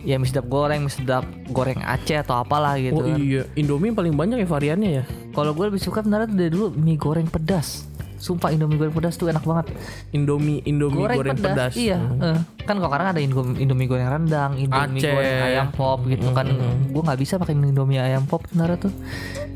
ya 0.00 0.20
mie 0.20 0.28
sedap 0.28 0.44
goreng, 0.46 0.84
mie 0.84 0.92
sedap 0.92 1.24
goreng 1.48 1.80
Aceh 1.80 2.20
atau 2.20 2.36
apalah 2.36 2.76
gitu 2.76 2.94
Oh 2.94 3.02
kan. 3.02 3.16
iya, 3.16 3.48
Indomie 3.56 3.90
paling 3.90 4.12
banyak 4.12 4.36
ya 4.36 4.46
variannya 4.46 4.90
ya. 5.00 5.04
Kalau 5.32 5.50
gue 5.50 5.64
lebih 5.66 5.80
suka 5.80 6.04
beneran 6.04 6.28
dari 6.30 6.52
dulu 6.52 6.70
mie 6.70 6.94
goreng 6.94 7.24
pedas. 7.24 7.88
Sumpah 8.20 8.52
Indomie 8.52 8.76
goreng 8.76 8.92
pedas 8.92 9.16
tuh 9.16 9.32
enak 9.32 9.40
banget. 9.42 9.72
Indomie 10.12 10.60
Indomie 10.68 11.08
goreng, 11.08 11.32
pedas. 11.34 11.72
Iya. 11.72 11.96
eh. 12.20 12.38
Kan 12.68 12.76
kalau 12.76 12.92
sekarang 12.92 13.16
ada 13.16 13.20
Indomie, 13.20 13.56
Indomie 13.58 13.88
goreng 13.88 14.06
rendang, 14.06 14.60
Indomie 14.60 15.00
Aceh. 15.00 15.08
goreng 15.08 15.40
ayam 15.40 15.68
pop 15.72 16.04
gitu 16.04 16.28
kan. 16.30 16.46
Gue 16.92 17.00
nggak 17.00 17.16
bisa 17.18 17.40
pakai 17.40 17.56
Indomie 17.56 17.96
ayam 17.96 18.28
pop 18.28 18.44
beneran 18.46 18.76
tuh. 18.76 18.92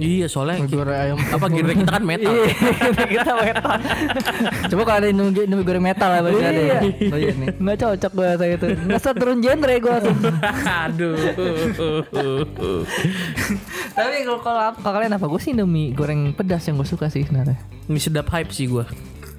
Iya, 0.01 0.27
soalnya 0.27 0.65
goreng 0.65 0.97
ayam. 0.97 1.17
apa 1.21 1.47
genre 1.47 1.75
kita 1.77 1.93
kan 1.93 2.05
metal. 2.11 2.33
Kita 3.05 3.33
metal. 3.37 3.69
Coba 4.73 4.83
kalau 4.83 4.99
ada 4.99 5.09
Indomie, 5.13 5.45
Indomie 5.45 5.67
goreng 5.69 5.85
metal 5.85 6.09
lah 6.09 6.21
berarti 6.25 6.43
ada. 6.43 6.63
ya. 6.65 6.81
Oh 7.13 7.19
iya 7.21 7.33
nih. 7.37 7.49
Nggak 7.61 7.77
cocok 7.85 8.13
gue 8.17 8.29
saya 8.35 8.53
itu. 8.57 8.67
Nggak 8.89 9.01
turun 9.15 9.39
genre 9.45 9.75
gue 9.77 9.95
tuh. 10.01 10.15
Aduh. 10.89 11.15
Tapi 13.95 14.27
kalau 14.27 14.41
kalau 14.41 14.61
kalau 14.75 14.95
kalian 14.97 15.13
apa? 15.15 15.27
Gue 15.29 15.41
sih 15.41 15.53
Indomie 15.53 15.93
goreng 15.93 16.33
pedas 16.33 16.65
yang 16.67 16.81
gue 16.81 16.89
suka 16.89 17.13
sih 17.13 17.23
sebenarnya. 17.23 17.61
Mie 17.85 18.01
sedap 18.01 18.33
hype 18.33 18.49
sih 18.55 18.71
gua. 18.71 18.87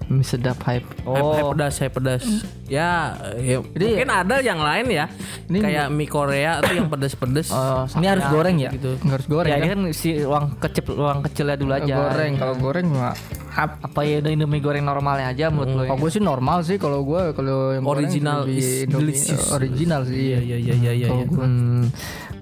Mie 0.06 0.22
sedap 0.22 0.62
hype. 0.70 0.86
Hype, 1.02 1.18
hype 1.34 1.50
pedas, 1.58 1.76
hype 1.82 1.96
pedas. 1.98 2.24
Ya, 2.70 3.18
ya 3.42 3.58
mungkin 3.58 4.06
ada 4.06 4.38
yang 4.38 4.62
lain 4.62 4.86
ya. 4.86 5.10
kayak 5.50 5.90
mie 5.90 6.06
Korea 6.06 6.62
tuh 6.62 6.78
yang 6.78 6.94
pedas-pedas. 6.94 7.50
Oh, 7.50 7.90
Ini 7.98 8.14
harus 8.14 8.26
goreng 8.30 8.62
ya? 8.62 8.70
gitu. 8.70 9.02
Nggak 9.02 9.16
harus 9.18 9.28
goreng 9.32 9.50
ya 9.50 9.58
kan? 9.58 9.66
ini 9.66 9.70
kan 9.74 9.82
si 9.98 10.10
ruang 10.22 10.46
kecil 10.62 10.94
ruang 10.94 11.26
kecilnya 11.26 11.58
dulu 11.58 11.72
aja. 11.74 11.94
Goreng 11.98 12.32
kalau 12.38 12.54
goreng 12.62 12.86
mah 12.94 13.18
hap. 13.50 13.82
Apa 13.82 14.06
ya 14.06 14.22
udah 14.22 14.30
Indomie 14.30 14.62
goreng 14.62 14.86
normalnya 14.86 15.34
aja 15.34 15.50
menurut 15.50 15.74
lo? 15.74 15.82
ya? 15.82 15.90
Kalau 15.90 16.00
gue 16.06 16.12
sih 16.14 16.22
normal 16.22 16.58
sih 16.62 16.78
kalau 16.78 17.02
gue 17.02 17.22
kalau 17.34 17.58
yang 17.74 17.82
goreng 17.82 18.06
Original 18.06 18.38
lebih 18.46 18.62
is 18.62 18.70
Indomie, 18.86 19.02
delicious. 19.10 19.42
eh, 19.42 19.56
original 19.58 20.02
sih. 20.06 20.18
Iya, 20.22 20.38
iya, 20.38 20.58
iya, 20.62 20.74
iya, 20.76 20.92
iya. 20.94 21.08
iya. 21.18 21.26
Hmm, 21.34 21.90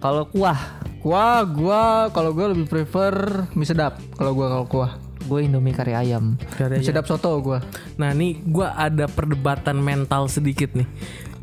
kalau 0.04 0.28
kuah, 0.28 0.84
Gua 1.04 1.44
gua 1.44 2.08
kalau 2.16 2.32
gue 2.32 2.56
lebih 2.56 2.64
prefer 2.64 3.44
mie 3.60 3.68
sedap 3.68 4.00
kalau 4.16 4.32
gua 4.32 4.48
kalau 4.52 4.66
kuah. 4.68 4.92
Gue 5.24 5.40
Indomie 5.42 5.72
kari 5.72 5.94
ayam. 5.94 6.36
Karya 6.54 6.80
Mie 6.80 6.86
sedap 6.86 7.06
soto 7.06 7.32
gua. 7.40 7.60
Nah 7.96 8.12
nih 8.12 8.40
gue 8.40 8.68
ada 8.68 9.06
perdebatan 9.08 9.80
mental 9.80 10.28
sedikit 10.28 10.72
nih. 10.74 10.88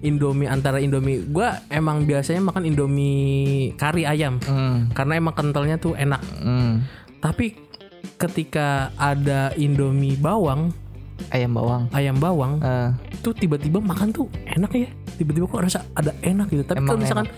Indomie 0.01 0.49
antara 0.49 0.81
Indomie. 0.81 1.21
Gue 1.25 1.45
emang 1.69 2.05
biasanya 2.05 2.41
makan 2.41 2.65
Indomie 2.65 3.73
kari 3.77 4.05
ayam. 4.05 4.41
Hmm. 4.45 4.89
karena 4.93 5.17
emang 5.17 5.35
kentalnya 5.35 5.77
tuh 5.77 5.93
enak. 5.95 6.21
Hmm. 6.41 6.85
tapi 7.21 7.53
ketika 8.17 8.89
ada 8.97 9.53
Indomie 9.55 10.17
bawang 10.17 10.73
Ayam 11.29 11.53
bawang. 11.53 11.85
ayam 11.93 12.17
bawang 12.17 12.65
Eh, 12.65 12.89
tuh 13.21 13.37
tiba-tiba 13.37 13.77
makan 13.77 14.09
tuh 14.09 14.25
enak 14.49 14.73
ya. 14.73 14.89
Tiba-tiba 15.21 15.45
kok 15.45 15.61
rasa 15.61 15.85
ada 15.93 16.17
enak 16.25 16.49
gitu. 16.49 16.65
Tapi 16.65 16.81
kalau 16.81 16.97
misalkan 16.97 17.29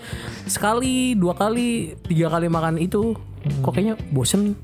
sekali 0.47 1.19
dua 1.19 1.35
kali 1.35 1.91
tiga 2.07 2.31
kali 2.31 2.47
makan 2.47 2.79
itu 2.79 3.11
kok 3.59 3.75
kayaknya 3.75 3.99
bosen 4.15 4.55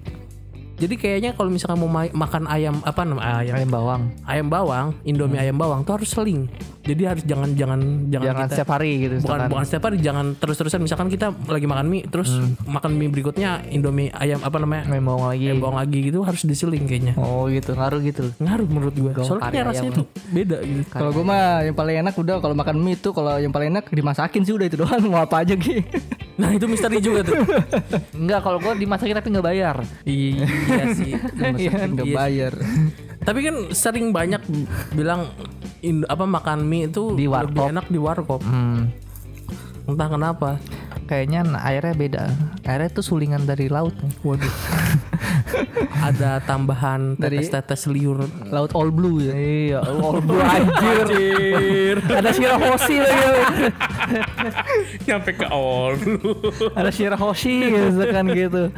jadi 0.79 0.95
kayaknya 0.95 1.31
kalau 1.35 1.51
misalkan 1.51 1.75
mau 1.83 1.91
ma- 1.91 2.15
makan 2.15 2.47
ayam 2.47 2.79
apa 2.87 3.03
nama 3.03 3.43
ayam 3.43 3.55
ayam 3.59 3.69
bawang. 3.69 4.01
ayam 4.23 4.47
bawang, 4.47 4.87
Indomie 5.03 5.35
ayam 5.35 5.59
bawang 5.59 5.83
tuh 5.83 5.99
harus 5.99 6.07
seling. 6.07 6.47
Jadi 6.89 7.01
harus 7.05 7.23
jangan 7.23 7.49
jangan 7.53 7.79
jangan, 8.09 8.25
Jangan 8.25 8.41
kita 8.41 8.49
setiap 8.51 8.69
hari 8.73 8.91
gitu. 8.99 9.15
bukan 9.21 9.39
bukan 9.45 9.63
setiap 9.63 9.83
hari 9.85 9.97
jangan 9.99 10.25
terus-terusan 10.33 10.79
misalkan 10.81 11.07
kita 11.07 11.27
lagi 11.45 11.65
makan 11.65 11.85
mie 11.85 12.03
terus 12.03 12.33
makan 12.65 12.97
mie 12.97 13.09
berikutnya 13.09 13.61
Indomie 13.69 14.09
ayam 14.09 14.41
apa 14.41 14.57
namanya? 14.57 14.89
Ayam 14.89 15.05
bawang 15.05 15.25
lagi. 15.29 15.45
Ayam 15.45 15.59
bawang 15.59 15.77
lagi 15.77 15.99
gitu 16.01 16.19
harus 16.21 16.41
diseling 16.41 16.83
kayaknya. 16.83 17.13
Oh 17.15 17.45
gitu, 17.45 17.71
ngaruh 17.71 18.01
gitu. 18.01 18.33
Ngaruh 18.37 18.65
menurut. 18.65 18.93
Gawang 18.97 19.21
Soalnya 19.21 19.53
kayak 19.53 19.65
rasanya 19.69 19.91
tuh 19.95 20.05
beda 20.27 20.57
gitu. 20.59 20.81
Kalau 20.89 21.13
gua 21.13 21.23
mah 21.23 21.43
yang 21.61 21.75
paling 21.77 21.95
enak 21.99 22.13
udah 22.15 22.35
kalau 22.39 22.55
makan 22.57 22.75
mie 22.79 22.95
itu 22.95 23.09
kalau 23.11 23.37
yang 23.37 23.53
paling 23.53 23.69
enak 23.69 23.85
dimasakin 23.87 24.41
sih 24.41 24.51
udah 24.51 24.65
itu 24.65 24.77
doang 24.81 25.03
mau 25.13 25.21
apa 25.21 25.45
aja 25.45 25.53
gitu. 25.53 25.85
Nah, 26.35 26.55
itu 26.55 26.65
misteri 26.65 26.97
juga 26.97 27.19
tuh. 27.21 27.35
Enggak, 28.19 28.39
kalau 28.41 28.57
gue 28.57 28.71
dimasakin 28.77 29.11
tapi 29.13 29.27
nggak 29.29 29.43
bayar. 29.45 29.75
iya 30.03 30.47
sih. 30.89 31.11
Dimasakin 31.11 31.89
nggak 31.95 32.07
Iya. 32.07 32.15
bayar. 32.15 32.53
Tapi 33.19 33.39
kan 33.43 33.55
sering 33.69 34.09
banyak 34.09 34.39
bilang 34.93 35.27
apa 36.05 36.23
makan 36.23 36.63
mie 36.63 36.78
itu 36.87 37.17
Di 37.19 37.27
lebih 37.27 37.75
enak 37.75 37.91
di 37.91 37.99
warkop. 37.99 38.39
Hmm. 38.45 38.87
Entah 39.89 40.07
kenapa. 40.07 40.49
Kayaknya 41.09 41.41
airnya 41.65 41.93
beda. 41.97 42.23
Airnya 42.61 42.93
tuh 42.93 43.01
sulingan 43.01 43.49
dari 43.49 43.65
laut. 43.65 43.97
Waduh. 44.21 44.45
Ada 46.07 46.37
tambahan 46.45 47.17
Dari- 47.17 47.41
tetes-tetes 47.41 47.89
liur. 47.89 48.21
Laut 48.53 48.69
all 48.77 48.93
blue 48.93 49.17
ya. 49.17 49.33
Iya, 49.33 49.79
all 50.05 50.21
blue 50.21 50.37
anjir. 50.37 51.97
Ada 52.21 52.29
Shirahoshi 52.29 52.95
lagi. 53.01 53.25
Nyampe 55.09 55.31
ke 55.33 55.45
all. 55.49 55.97
Ada 56.77 56.91
Shirahoshi 56.93 57.57
gitu 57.73 58.03
kan 58.13 58.25
gitu. 58.29 58.69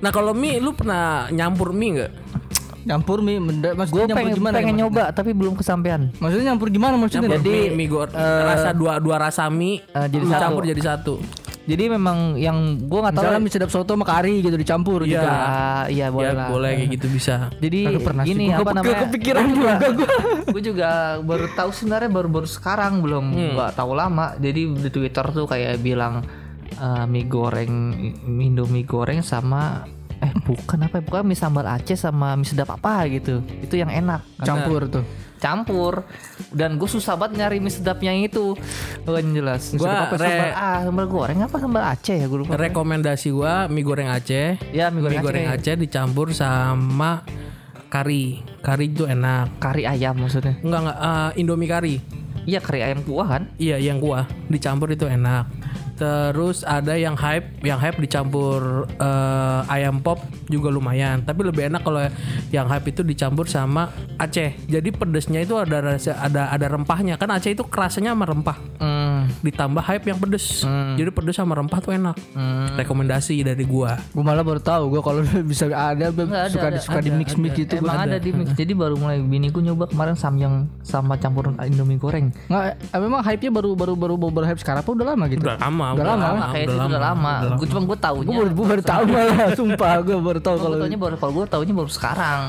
nah 0.00 0.08
kalau 0.08 0.32
mie 0.32 0.56
lu 0.64 0.72
pernah 0.72 1.28
nyampur 1.28 1.76
mie 1.76 2.00
nggak? 2.00 2.12
Nyampur 2.82 3.18
mie 3.18 3.36
menda- 3.36 3.70
Gue 3.70 3.78
maksudnya 3.78 4.04
nyampur 4.06 4.16
pengen 4.18 4.34
gimana? 4.34 4.54
pengen 4.54 4.72
ya, 4.72 4.80
nyoba 4.80 5.02
tapi 5.10 5.30
belum 5.30 5.54
kesampaian. 5.54 6.00
maksudnya? 6.08 6.20
Maksudnya 6.20 6.44
nyampur 6.46 6.68
gimana 6.68 6.94
maksudnya? 6.94 7.20
Nyampur 7.26 7.38
Jadi, 7.38 7.54
mie, 7.66 7.76
mie 7.76 7.88
gor 7.88 8.08
rasa 8.14 8.68
dua 8.72 8.92
dua 8.96 9.16
rasa 9.18 9.44
mie 9.46 9.84
Eh, 9.86 10.06
jadi 10.08 10.24
satu. 10.26 10.40
campur 10.40 10.62
jadi 10.64 10.82
satu. 10.82 11.14
Jadi 11.60 11.84
memang 11.86 12.18
yang 12.34 12.56
gue 12.80 12.98
nggak 12.98 13.12
tahu. 13.12 13.22
Misalnya 13.22 13.40
mie 13.40 13.52
sedap 13.52 13.70
soto 13.70 13.92
sama 13.92 14.02
kari 14.02 14.40
gitu 14.40 14.56
dicampur 14.56 15.00
Iya. 15.00 15.12
gitu. 15.12 15.28
Iya 15.92 16.06
boleh 16.08 16.26
ya, 16.26 16.34
lah. 16.34 16.48
boleh 16.48 16.70
kayak 16.74 16.90
gitu 16.90 17.06
bisa. 17.10 17.34
Jadi 17.54 17.80
Aduh, 17.86 18.00
pernah 18.00 18.22
sih. 18.22 18.30
gini 18.30 18.44
Gua 18.48 18.56
apa 18.58 18.70
namanya? 18.72 18.98
kepikiran 19.04 19.44
Gua 19.44 19.52
juga 19.52 19.72
Gue 20.48 20.62
juga 20.72 20.90
baru 21.20 21.46
tahu 21.52 21.70
sebenarnya 21.70 22.10
baru-baru 22.10 22.48
sekarang 22.48 22.92
belum 22.98 23.24
nggak 23.54 23.70
tahu 23.72 23.92
lama. 23.92 24.34
Jadi 24.36 24.60
di 24.72 24.90
Twitter 24.90 25.26
tuh 25.28 25.44
kayak 25.44 25.78
bilang 25.78 26.24
eh, 26.72 27.04
mie 27.04 27.28
goreng, 27.28 27.72
mie 28.24 28.48
Indomie 28.48 28.82
goreng 28.82 29.20
sama 29.20 29.84
eh 30.20 30.32
bukan 30.44 30.78
apa 30.84 31.00
ya? 31.00 31.02
bukan 31.02 31.22
mie 31.24 31.38
sambal 31.38 31.64
Aceh 31.64 31.96
sama 31.96 32.36
mie 32.36 32.44
sedap 32.44 32.68
apa 32.72 33.08
gitu. 33.08 33.40
Itu 33.64 33.74
yang 33.80 33.88
enak. 33.88 34.20
Campur 34.44 34.86
tuh. 34.88 35.04
Campur 35.40 36.04
dan 36.52 36.76
gue 36.76 36.84
susah 36.84 37.16
banget 37.16 37.40
nyari 37.40 37.58
mie 37.58 37.72
sedapnya 37.72 38.12
itu. 38.12 38.52
Bukan 39.08 39.32
jelas. 39.32 39.72
Sedap 39.72 40.12
apa, 40.12 40.20
re- 40.20 40.28
sambal 40.28 40.50
ah 40.52 40.78
sambal 40.84 41.06
goreng 41.08 41.38
apa 41.40 41.56
sambal 41.56 41.82
Aceh 41.82 42.16
ya 42.20 42.26
gue 42.28 42.38
lupa. 42.44 42.60
Rekomendasi 42.60 43.28
gua 43.32 43.64
mie 43.66 43.80
goreng 43.80 44.12
Aceh. 44.12 44.60
Ya 44.76 44.92
mie 44.92 45.00
goreng, 45.00 45.20
Mie 45.20 45.24
goreng 45.24 45.46
Aceh. 45.48 45.72
Aceh 45.72 45.74
dicampur 45.80 46.36
sama 46.36 47.24
kari. 47.88 48.44
Kari 48.60 48.92
itu 48.92 49.08
enak. 49.08 49.56
Kari 49.56 49.88
ayam 49.88 50.20
maksudnya. 50.20 50.60
Enggak 50.60 50.80
enggak 50.84 50.98
eh, 51.00 51.40
Indomie 51.40 51.68
kari. 51.68 51.96
Iya 52.48 52.60
kari 52.64 52.80
ayam 52.80 53.00
kuah 53.04 53.26
kan? 53.38 53.42
Iya 53.60 53.76
yang 53.76 54.00
kuah 54.00 54.24
dicampur 54.48 54.88
itu 54.92 55.04
enak. 55.04 55.48
Terus 56.00 56.64
ada 56.64 56.96
yang 56.96 57.12
hype, 57.12 57.60
yang 57.60 57.76
hype 57.76 58.00
dicampur 58.00 58.88
eh, 58.88 59.60
ayam 59.68 60.00
pop 60.00 60.24
juga 60.48 60.72
lumayan. 60.72 61.20
Tapi 61.20 61.44
lebih 61.44 61.68
enak 61.68 61.84
kalau 61.84 62.08
yang 62.48 62.64
hype 62.72 62.88
itu 62.88 63.04
dicampur 63.04 63.44
sama 63.44 63.92
Aceh. 64.16 64.56
Jadi 64.64 64.88
pedesnya 64.96 65.44
itu 65.44 65.60
ada 65.60 66.00
ada 66.00 66.42
ada 66.48 66.66
rempahnya. 66.72 67.20
Kan 67.20 67.28
Aceh 67.28 67.52
itu 67.52 67.68
kerasanya 67.68 68.16
sama 68.16 68.24
rempah. 68.24 68.56
Hmm. 68.80 69.09
Ditambah 69.40 69.82
hype 69.82 70.04
yang 70.04 70.18
pedes. 70.18 70.66
Jadi 70.94 71.10
pedes 71.10 71.34
sama 71.34 71.54
rempah 71.54 71.78
tuh 71.78 71.92
enak. 71.92 72.16
Rekomendasi 72.74 73.40
dari 73.40 73.64
gua. 73.64 73.96
Gue 74.10 74.22
malah 74.22 74.42
baru 74.42 74.58
tahu 74.58 74.90
gue 74.90 75.00
kalau 75.00 75.20
bisa 75.50 75.66
ada, 75.68 76.10
Nggak 76.10 76.26
ada, 76.26 76.50
suka 76.50 76.66
ada, 76.68 76.78
suka 76.80 76.98
di 77.00 77.10
mix 77.10 77.34
mix 77.34 77.52
gitu. 77.56 77.78
Emang 77.78 78.00
ada 78.00 78.16
di 78.16 78.30
mix. 78.30 78.52
Jadi 78.52 78.72
baru 78.72 78.94
mulai 78.96 79.20
biniku 79.20 79.60
nyoba 79.60 79.86
kemarin 79.86 80.14
samyang 80.14 80.66
sama 80.82 81.16
campuran 81.16 81.56
Indomie 81.60 81.96
goreng. 81.96 82.32
Nggak, 82.48 82.62
eh, 82.90 83.00
memang 83.00 83.20
hype-nya 83.22 83.50
baru 83.50 83.72
baru 83.74 83.94
baru 83.94 84.14
baru, 84.16 84.32
baru 84.32 84.46
hype 84.48 84.60
sekarang 84.60 84.80
apa 84.82 84.90
udah 84.90 85.06
lama 85.06 85.24
gitu? 85.28 85.42
Udah 85.42 85.56
lama, 85.58 85.86
Udah 85.94 86.04
lama. 86.06 86.24
Lama, 86.24 86.44
kayak 86.52 86.66
itu 86.66 86.74
udah 86.76 87.02
lama. 87.02 87.32
Gue 87.56 87.66
cuma 87.68 87.80
gue 87.80 87.88
Gue 87.90 87.98
taunya. 87.98 88.36
baru, 88.40 88.50
gua 88.54 88.66
baru 88.70 88.82
tahu 88.82 89.02
malah, 89.06 89.48
sumpah 89.54 89.92
gue 90.00 90.16
baru 90.16 90.40
tahu 90.40 90.56
Gue 90.56 90.64
kalau. 90.64 90.76
taunya 90.80 90.98
baru 90.98 91.16
kalau 91.18 91.32
gue 91.32 91.44
taunya 91.46 91.74
baru 91.74 91.90
sekarang. 91.90 92.42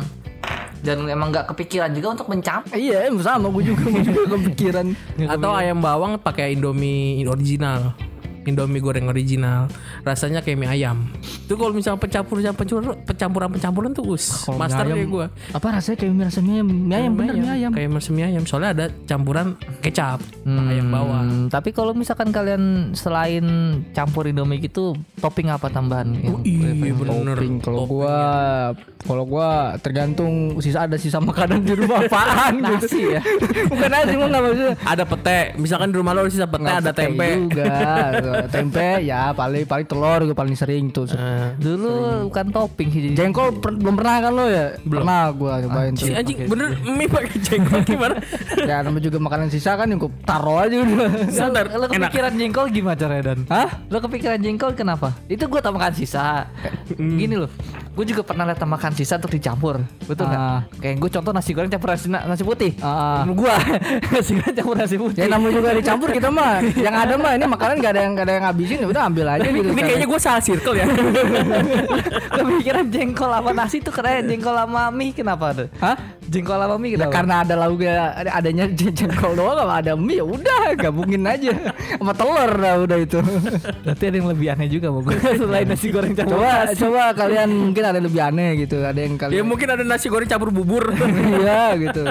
Dan 0.81 1.05
emang 1.05 1.29
nggak 1.29 1.53
kepikiran 1.53 1.93
juga 1.93 2.17
untuk 2.17 2.27
mencampur. 2.27 2.73
Iya, 2.73 3.07
emang 3.09 3.21
sama 3.21 3.47
gue 3.53 3.63
juga, 3.69 3.83
gue 3.85 4.01
juga 4.01 4.23
kepikiran. 4.33 4.85
Atau 5.29 5.51
ayam 5.53 5.77
bawang 5.77 6.17
pakai 6.17 6.57
Indomie 6.57 7.21
original. 7.29 7.93
Indomie 8.45 8.81
goreng 8.81 9.07
original. 9.09 9.67
Rasanya 10.01 10.41
kayak 10.41 10.57
mie 10.57 10.69
ayam. 10.69 11.09
Itu 11.45 11.57
kalau 11.57 11.73
misalnya 11.73 11.99
pencampur 11.99 12.41
pencampur 12.41 12.95
pencampuran 13.05 13.49
pencampuran 13.53 13.89
tuh 13.91 14.15
us. 14.15 14.45
Mie 14.49 14.59
Master 14.61 14.85
ayam, 14.85 14.97
ya 14.97 15.05
gua. 15.09 15.27
Apa 15.53 15.67
rasanya 15.77 15.97
kayak 15.97 16.11
mie 16.13 16.25
rasa 16.29 16.39
mie 16.41 16.53
ayam, 16.61 16.67
mie 16.69 16.95
ayam 16.95 17.13
bener 17.17 17.33
mie 17.37 17.51
ayam. 17.51 17.71
Kayak 17.73 17.89
masih 17.91 18.11
mie 18.13 18.25
ayam. 18.29 18.43
Soalnya 18.45 18.69
ada 18.77 18.85
campuran 19.09 19.57
kecap, 19.81 20.19
ayam 20.45 20.87
bawang. 20.93 21.27
Hmm, 21.27 21.43
tapi 21.49 21.69
kalau 21.73 21.91
misalkan 21.97 22.29
kalian 22.29 22.93
selain 22.93 23.45
campur 23.91 24.29
Indomie 24.29 24.61
gitu, 24.61 24.93
topping 25.17 25.49
apa 25.49 25.69
tambahan? 25.69 26.13
yang 26.13 26.41
Iya 26.45 26.93
bener. 26.93 27.37
Topping 27.37 27.55
kalau 27.61 27.83
gua 27.89 28.17
kalau 29.01 29.25
gua 29.25 29.75
tergantung 29.81 30.61
sisa 30.61 30.85
ada 30.85 30.97
sisa 30.97 31.17
makanan 31.17 31.65
di 31.65 31.73
rumah 31.73 32.01
apaan 32.05 32.61
gitu 32.61 32.85
Nasi 32.91 33.01
ya? 33.17 33.21
Bukan 33.71 33.89
nasi 33.89 34.13
mah 34.17 34.27
enggak 34.29 34.41
maksudnya. 34.45 34.75
Ada 34.85 35.03
pete. 35.05 35.39
Misalkan 35.57 35.87
di 35.89 35.97
rumah 35.97 36.11
lo 36.13 36.19
ada 36.25 36.31
sisa 36.31 36.47
pete, 36.49 36.69
ada 36.69 36.91
tempe. 36.93 37.29
juga. 37.49 37.73
tempe 38.47 38.81
ya 39.01 39.31
paling 39.31 39.63
paling 39.63 39.85
telur 39.85 40.19
gue 40.23 40.33
paling 40.33 40.53
sering 40.53 40.87
tuh. 40.87 41.05
Eh, 41.07 41.55
Dulu 41.55 41.91
bukan 42.27 42.45
topping 42.49 42.87
sih. 42.87 42.99
jadi- 43.05 43.17
Jengkol 43.19 43.57
per- 43.57 43.73
belum 43.73 43.95
pernah 43.95 44.15
kan 44.19 44.31
lo 44.31 44.45
ya? 44.45 44.65
Pernah 44.77 45.19
gua 45.31 45.53
cobain 45.59 45.91
tuh. 45.91 46.05
si 46.05 46.11
anjing 46.11 46.37
bener 46.45 46.67
mie 46.81 47.05
pakai 47.05 47.35
jengkol 47.37 47.79
gimana? 47.81 48.15
Ya 48.61 48.79
namanya 48.79 49.03
juga 49.03 49.17
makanan 49.17 49.47
sisa 49.47 49.73
kan 49.73 49.85
yang 49.85 49.97
gua 49.97 50.11
taruh 50.21 50.59
aja 50.59 50.75
udah. 50.77 51.09
Sadar, 51.33 51.65
Lo 51.69 51.85
enak. 51.85 52.07
kepikiran 52.07 52.33
jengkol 52.35 52.65
gimana 52.67 52.95
caranya 52.95 53.23
Dan? 53.27 53.39
Hah? 53.47 53.69
Lo 53.87 53.97
kepikiran 53.99 54.37
jengkol 54.37 54.71
kenapa? 54.71 55.09
Itu 55.25 55.45
gue 55.45 55.59
tak 55.59 55.71
makan 55.71 55.91
sisa. 55.91 56.45
Gini 56.93 57.35
loh. 57.35 57.51
Gue 57.91 58.07
juga 58.07 58.23
pernah 58.23 58.47
lihat 58.47 58.63
makan 58.63 58.95
sisa 58.95 59.19
untuk 59.19 59.35
dicampur. 59.35 59.83
Betul 60.07 60.31
nggak? 60.31 60.39
Ah. 60.39 60.63
Kayak 60.79 60.95
gue 61.03 61.09
contoh 61.11 61.31
nasi 61.35 61.51
goreng 61.51 61.67
campur 61.67 61.91
nasi, 61.91 62.07
nasi 62.07 62.43
putih. 62.47 62.71
Ah. 62.79 63.27
Gue 63.27 63.51
nasi 64.15 64.31
goreng 64.39 64.55
campur 64.55 64.75
nasi 64.79 64.95
putih. 64.95 65.19
Ya 65.19 65.27
namanya 65.27 65.59
juga 65.59 65.69
dicampur 65.75 66.09
kita 66.15 66.31
mah. 66.31 66.63
Yang 66.63 66.95
ada 66.95 67.13
mah 67.19 67.31
ini 67.35 67.45
makanan 67.51 67.75
gak 67.83 67.91
ada 67.91 68.01
yang 68.07 68.11
gak 68.15 68.25
ada 68.25 68.33
yang 68.33 68.43
ngabisin 68.47 68.77
ya 68.79 68.87
udah 68.87 69.03
ambil 69.11 69.25
aja 69.27 69.43
gitu. 69.43 69.69
Ini 69.75 69.81
kayaknya 69.83 70.07
gue 70.07 70.19
salah 70.23 70.41
circle 70.41 70.75
ya. 70.79 70.85
Kepikiran 72.39 72.85
jengkol 72.87 73.29
sama 73.31 73.51
nasi 73.51 73.77
tuh 73.83 73.93
keren. 73.93 74.23
Jengkol 74.23 74.55
sama 74.55 74.81
mie 74.89 75.11
kenapa 75.11 75.45
tuh? 75.51 75.67
Hah? 75.83 75.95
Jengkol 76.31 76.57
sama 76.63 76.75
mie 76.79 76.95
Ya 76.95 76.97
kenapa? 77.03 77.13
karena 77.19 77.35
ada 77.43 77.53
lauknya 77.59 77.93
ada 78.15 78.31
adanya 78.39 78.65
jengkol 78.97 79.35
doang 79.35 79.57
kalau 79.59 79.73
ada 79.75 79.93
mie 79.99 80.19
ya 80.19 80.25
udah 80.25 80.63
gabungin 80.79 81.27
aja 81.27 81.51
sama 81.99 82.13
telur 82.15 82.51
dah 82.55 82.75
udah 82.87 82.97
itu. 83.03 83.19
Berarti 83.83 84.03
ada 84.07 84.15
yang 84.15 84.29
lebih 84.31 84.47
aneh 84.55 84.67
juga 84.71 84.87
mau 84.95 85.03
gue 85.03 85.15
selain 85.35 85.67
nasi 85.67 85.87
goreng 85.91 86.15
campur 86.15 86.39
coba 86.39 86.51
nasi. 86.71 86.79
coba 86.79 87.01
kalian 87.11 87.49
mungkin 87.51 87.80
ada 87.83 87.97
yang 87.97 88.07
lebih 88.07 88.21
aneh 88.21 88.49
gitu, 88.65 88.77
ada 88.83 88.99
yang 88.99 89.15
ya 89.17 89.21
kalian 89.25 89.45
mungkin 89.47 89.67
ada 89.73 89.83
nasi 89.83 90.07
goreng 90.07 90.29
campur 90.29 90.53
bubur. 90.53 90.91
Iya 91.41 91.73
gitu. 91.79 92.03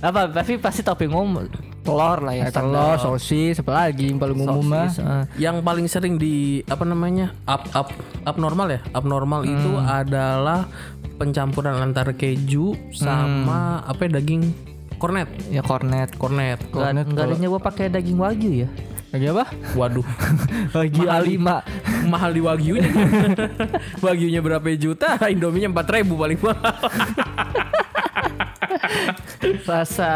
Apa? 0.00 0.30
Tapi 0.32 0.56
pasti 0.56 0.80
topping 0.80 1.12
umum 1.12 1.44
telur 1.80 2.18
lah 2.20 2.34
ya. 2.36 2.44
Ya, 2.48 2.52
telur, 2.52 2.96
sosis, 3.00 3.58
apa 3.60 3.88
lagi 3.88 4.12
yang 4.12 4.20
paling 4.20 4.36
umum 4.36 4.64
mah. 4.64 4.88
Sosis, 4.92 5.02
eh. 5.02 5.24
yang 5.40 5.60
paling 5.64 5.86
sering 5.88 6.16
di 6.20 6.60
apa 6.68 6.84
namanya 6.84 7.32
up 7.48 7.66
up 7.72 7.88
abnormal 8.24 8.68
ya 8.68 8.80
abnormal 8.92 9.42
itu 9.44 9.70
adalah 9.80 10.68
pencampuran 11.16 11.76
antara 11.80 12.16
keju 12.16 12.72
sama 12.92 13.84
apa 13.84 14.08
ya, 14.08 14.20
daging 14.20 14.52
kornet 15.00 15.28
Ya 15.48 15.64
cornet. 15.64 16.12
kornet 16.16 16.60
Gak, 16.72 16.92
nggak 17.08 17.24
ada 17.24 17.36
nyoba 17.40 17.58
pakai 17.60 17.88
daging 17.88 18.20
wagyu 18.20 18.64
ya? 18.64 18.68
Lagi 19.10 19.26
apa? 19.26 19.44
waduh. 19.74 20.06
Wagyu 20.74 21.04
A5 21.10 21.42
mahal 22.06 22.30
di 22.30 22.40
wagyunya. 22.42 22.86
Wagyunya 24.04 24.38
berapa 24.38 24.66
juta? 24.78 25.18
Indominya 25.26 25.74
empat 25.74 25.86
ribu 25.98 26.14
paling 26.14 26.38
mahal 26.38 26.62
Rasa 29.68 30.12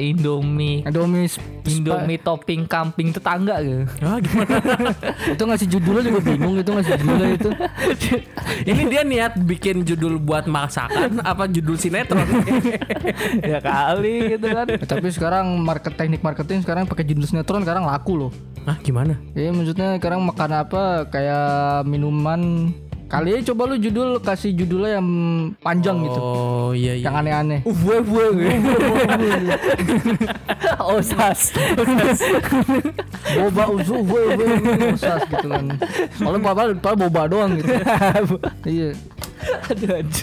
Indomie. 0.00 0.82
Indomie 0.86 1.28
Indomie 1.68 2.18
topping 2.20 2.64
kambing 2.64 3.12
tetangga 3.12 3.60
gitu 3.60 3.84
ah, 4.02 4.18
gimana? 4.18 4.56
Itu 5.28 5.42
ngasih 5.44 5.68
judulnya 5.68 6.02
juga 6.08 6.20
bingung 6.24 6.54
itu 6.58 6.70
ngasih 6.72 6.92
judulnya 7.00 7.28
itu. 7.36 7.50
ini 8.70 8.82
dia 8.88 9.02
niat 9.04 9.32
bikin 9.44 9.84
judul 9.84 10.16
buat 10.16 10.48
masakan 10.48 11.20
apa 11.20 11.46
judul 11.50 11.76
sinetron? 11.76 12.24
Ya 13.40 13.58
kali 13.60 14.36
gitu 14.36 14.46
kan. 14.52 14.66
Ya, 14.68 14.84
tapi 14.86 15.08
sekarang 15.12 15.60
market 15.60 15.94
teknik 15.94 16.22
marketing 16.24 16.62
sekarang 16.64 16.84
pakai 16.88 17.04
judul 17.04 17.26
sinetron 17.26 17.62
sekarang 17.62 17.84
laku 17.86 18.26
loh. 18.26 18.32
ah 18.68 18.76
gimana? 18.80 19.16
Iya 19.32 19.50
maksudnya 19.52 19.96
sekarang 19.96 20.20
makan 20.24 20.50
apa? 20.52 21.08
Kayak 21.08 21.84
minuman 21.88 22.72
kali 23.10 23.34
aja 23.34 23.50
coba 23.50 23.74
lu 23.74 23.76
judul 23.82 24.22
kasih 24.22 24.54
judulnya 24.54 25.02
yang 25.02 25.08
panjang 25.58 25.98
gitu. 26.06 26.20
oh 26.22 26.70
iya 26.70 26.94
iya 26.94 27.10
Yang 27.10 27.14
aneh-aneh. 27.26 27.60
Ufwe 27.66 27.96
ufwe 28.06 28.24
Osas 30.94 31.50
boba 33.34 33.64
usu 33.74 33.94
gue 34.06 34.22
gue 34.38 34.46
usas 34.94 35.26
gitu 35.26 35.46
kan. 35.50 35.64
Kalau 36.22 36.38
boba 36.38 36.54
padahal 36.54 36.96
boba 36.96 37.22
doang 37.26 37.50
gitu. 37.58 37.74
iya. 38.78 38.94
aduh, 39.72 39.90
aduh, 39.98 40.22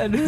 aduh, 0.00 0.24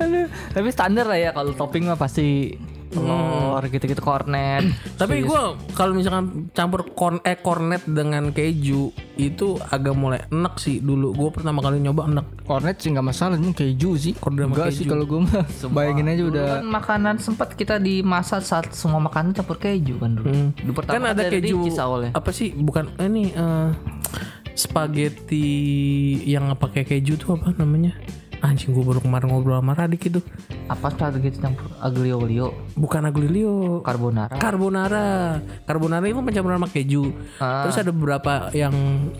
aduh. 0.00 0.26
Tapi 0.54 0.68
standar 0.72 1.04
lah 1.10 1.18
ya 1.18 1.30
kalau 1.36 1.52
topping 1.52 1.90
mah 1.92 1.98
pasti 2.00 2.56
telur 2.88 3.62
gitu-gitu 3.64 4.00
kornet. 4.00 4.64
Tapi 5.00 5.22
gua 5.22 5.54
kalau 5.72 5.92
misalkan 5.92 6.48
campur 6.50 6.88
korn 6.92 7.20
eh 7.22 7.36
kornet 7.36 7.84
dengan 7.84 8.30
keju 8.30 8.90
itu 9.14 9.58
agak 9.68 9.92
mulai 9.92 10.22
enak 10.28 10.56
sih 10.56 10.78
dulu. 10.78 11.10
Gue 11.10 11.30
pertama 11.30 11.58
kali 11.58 11.78
nyoba 11.78 12.06
enak. 12.06 12.26
Cornet 12.42 12.78
sih 12.78 12.88
nggak 12.88 13.02
masalah, 13.04 13.34
ini 13.34 13.50
keju 13.50 13.90
sih. 13.94 14.12
Kornet 14.14 14.46
sama 14.46 14.54
Enggak 14.54 14.70
sih 14.70 14.84
keju. 14.86 14.90
kalau 14.90 15.04
gue 15.04 15.20
mah. 15.20 15.44
Bayangin 15.68 16.06
aja 16.06 16.22
Dulu 16.22 16.30
udah. 16.30 16.46
kan 16.48 16.64
makanan 16.64 17.14
sempat 17.18 17.48
kita 17.52 17.76
dimasak 17.76 18.40
saat 18.40 18.66
semua 18.70 19.00
makanan 19.00 19.34
campur 19.34 19.58
keju 19.58 19.98
kan 19.98 20.14
dulu. 20.14 20.30
Dulu 20.54 20.72
pertama 20.72 21.10
kan 21.10 21.12
ada 21.12 21.22
keju 21.28 21.66
awalnya. 21.74 22.10
apa 22.14 22.30
sih? 22.30 22.54
Bukan 22.54 22.94
ini 23.00 23.30
eh 23.30 23.68
spaghetti 24.54 25.46
yang 26.24 26.50
pakai 26.54 26.82
keju 26.82 27.14
tuh 27.16 27.34
apa 27.34 27.54
namanya? 27.54 27.94
Anjing 28.38 28.70
gue 28.70 28.84
baru 28.86 29.02
kemarin 29.02 29.34
ngobrol 29.34 29.58
sama 29.58 29.74
Radik 29.74 30.14
itu. 30.14 30.20
Apa 30.70 30.94
strategi 30.94 31.42
campur 31.42 31.74
aglio 31.82 32.22
olio, 32.22 32.48
Bukan 32.78 33.02
aglio 33.10 33.82
carbonara. 33.82 34.38
Carbonara. 34.38 35.42
Carbonara 35.66 36.04
itu 36.06 36.22
pencampuran 36.22 36.56
sama 36.62 36.68
keju. 36.70 37.10
Ah. 37.42 37.66
Terus 37.66 37.76
ada 37.82 37.90
beberapa 37.90 38.32
yang 38.54 38.74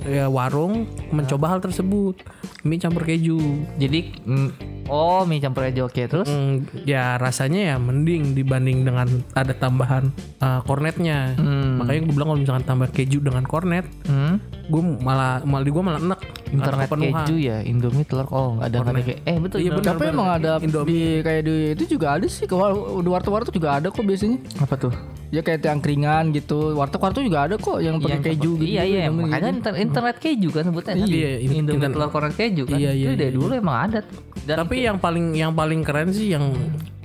ya, 0.07 0.31
warung 0.31 0.87
mencoba 1.11 1.57
hal 1.57 1.61
tersebut. 1.65 2.23
Mie 2.63 2.79
campur 2.79 3.03
keju. 3.03 3.67
Jadi 3.75 4.23
mm, 4.23 4.78
oh 4.89 5.23
mie 5.23 5.39
campur 5.39 5.63
keju 5.63 5.85
oke 5.85 6.03
terus 6.03 6.29
Mm, 6.29 6.55
ya 6.85 7.17
rasanya 7.17 7.61
ya 7.67 7.77
mending 7.77 8.33
dibanding 8.33 8.83
dengan 8.83 9.05
ada 9.33 9.53
tambahan 9.53 10.09
uh, 10.39 10.61
kornetnya. 10.63 11.33
Hmm. 11.35 11.79
Makanya 11.79 12.01
gue 12.03 12.15
bilang 12.15 12.29
kalau 12.29 12.41
misalkan 12.41 12.65
tambah 12.65 12.89
keju 12.89 13.19
dengan 13.21 13.45
kornet, 13.45 13.85
hmm, 14.05 14.35
gue 14.67 14.83
malah 14.99 15.41
malah 15.43 15.63
di 15.63 15.71
gue 15.71 15.83
malah 15.83 16.01
enak. 16.01 16.21
internet 16.49 16.89
keju 16.89 17.37
ya 17.37 17.61
Indomie 17.61 18.03
telur 18.03 18.25
oh 18.31 18.57
nggak 18.57 18.67
ada 18.67 18.79
ada 18.83 19.01
kayak 19.03 19.21
eh 19.23 19.37
betul 19.37 19.59
Iya, 19.61 19.71
benar. 19.71 19.93
Tapi 19.93 20.05
emang 20.09 20.29
ada 20.33 20.53
Indomie. 20.59 20.89
di 20.89 20.99
kayak 21.21 21.43
di 21.45 21.55
itu 21.77 21.85
juga 21.91 22.07
ada 22.15 22.25
sih. 22.25 22.49
War- 22.49 22.73
di 22.99 23.09
warteg-warteg 23.09 23.53
juga 23.53 23.69
ada 23.77 23.89
kok 23.89 24.01
biasanya. 24.01 24.39
apa 24.59 24.75
tuh 24.75 24.93
Ya 25.29 25.41
kayak 25.41 25.61
yang 25.61 25.81
keringan 25.81 26.33
gitu. 26.33 26.73
Warteg-warteg 26.73 27.21
juga 27.23 27.45
ada 27.45 27.55
kok 27.55 27.79
yang 27.79 28.01
pakai 28.01 28.17
Yang 28.17 28.25
keju 28.33 28.51
gitu. 28.57 28.65
iya 28.65 28.83
iya 28.83 29.01
makanya 29.09 29.37
gitu. 29.45 29.59
inter- 29.61 29.79
internet 29.79 30.17
keju 30.17 30.49
kan 30.49 30.63
sebutnya 30.65 30.95
kan 30.95 31.05
Iya, 31.05 31.31
in- 31.37 31.53
Indomie 31.55 31.77
internet- 31.77 31.93
telur 31.95 32.09
kornet 32.09 32.35
keju 32.35 32.63
kan 32.65 32.79
Iya, 32.79 32.91
iya, 32.91 33.05
itu 33.05 33.15
dari 33.15 33.29
iya, 33.29 33.37
dulu 33.37 33.53
emang 33.53 33.77
ada 33.83 33.99
dan 34.43 34.57
Tapi 34.59 34.77
yang 34.81 34.97
paling 34.97 35.27
yang 35.35 35.53
paling 35.53 35.81
keren 35.83 36.09
sih 36.11 36.33
yang 36.33 36.57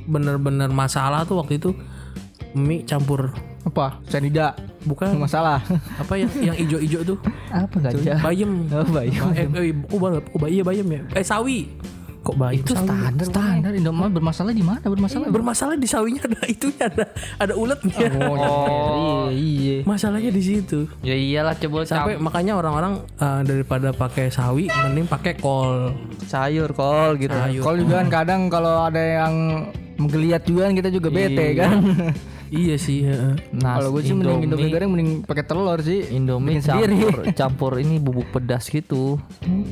bener-bener 0.03 0.67
masalah 0.67 1.23
tuh 1.23 1.35
waktu 1.37 1.57
itu 1.57 1.75
mie 2.53 2.83
campur 2.83 3.31
apa? 3.63 3.99
Cyanida. 4.05 4.55
bukan 4.83 5.15
Masalah. 5.15 5.63
apa 5.95 6.13
yang 6.13 6.27
yang 6.37 6.55
ijo-ijo 6.57 6.99
tuh 7.05 7.17
apa 7.49 7.75
gajah 7.81 8.19
bayem 8.19 8.67
oh 8.69 8.83
bayam 8.85 9.31
eh, 9.31 9.47
eh 9.47 9.71
kok 9.71 9.95
ba- 9.97 10.19
kok 10.21 10.35
ba- 10.37 10.51
iya 10.51 10.59
bayem 10.59 10.83
ya 10.85 11.01
eh 11.09 11.23
sawi 11.23 11.71
Kok 12.23 12.35
bayam 12.39 12.63
Itu 12.63 12.71
sawi? 12.71 12.87
standar, 12.87 13.25
standar. 13.27 13.71
Indomie 13.75 14.07
bermasalah 14.07 14.55
di 14.55 14.63
mana? 14.63 14.79
Bermasalah. 14.79 15.27
Bermasalah 15.27 15.75
di 15.75 15.83
sawinya 15.83 16.23
ada 16.23 16.39
itunya 16.55 16.83
ada 16.87 17.05
ada 17.35 17.53
uletnya. 17.53 18.07
Oh, 18.31 19.27
iya, 19.27 19.35
iya. 19.35 19.77
Masalahnya 19.83 20.31
di 20.31 20.39
situ. 20.39 20.87
Ya 21.03 21.13
iyalah 21.13 21.59
coba 21.59 21.83
Sampai 21.83 22.15
makanya 22.15 22.55
orang-orang 22.55 23.03
eh, 23.19 23.41
daripada 23.43 23.91
pakai 23.91 24.31
sawi 24.31 24.71
mending 24.71 25.03
pakai 25.05 25.35
kol. 25.35 25.91
sayur 26.23 26.71
kol 26.71 27.19
gitu. 27.19 27.35
Kalau 27.59 27.75
juga 27.75 27.99
kan 27.99 28.07
kadang 28.09 28.41
kalau 28.47 28.87
ada 28.87 29.03
yang 29.03 29.67
menggeliat 29.99 30.47
juga 30.47 30.71
kan 30.71 30.73
kita 30.73 30.89
juga 30.89 31.11
bete 31.11 31.59
kan. 31.59 31.75
Iya 32.53 32.75
sih, 32.77 33.01
heeh. 33.01 33.33
Nah, 33.51 33.75
Kalau 33.75 33.89
gue 33.91 34.01
sih 34.03 34.13
mending 34.13 34.45
Indomie 34.45 34.69
goreng 34.69 34.89
mending 34.91 35.09
pakai 35.23 35.41
telur 35.41 35.81
sih. 35.81 36.05
Indomie 36.07 36.55
Bikin 36.55 36.61
sendiri. 36.61 36.95
campur 37.01 37.17
campur 37.41 37.71
ini 37.75 37.97
bubuk 37.97 38.29
pedas 38.29 38.69
gitu. 38.69 39.17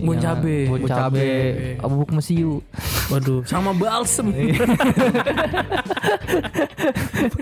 Bun 0.02 0.18
Iya, 0.18 0.34
cabe. 0.34 0.58
Bun 0.66 0.80
Bun 0.80 0.90
cabe, 0.90 1.22
cabe. 1.22 1.78
ah, 1.78 1.88
bubuk 1.88 2.10
mesiu. 2.12 2.66
Waduh, 3.12 3.44
sama 3.44 3.76
balsem. 3.76 4.32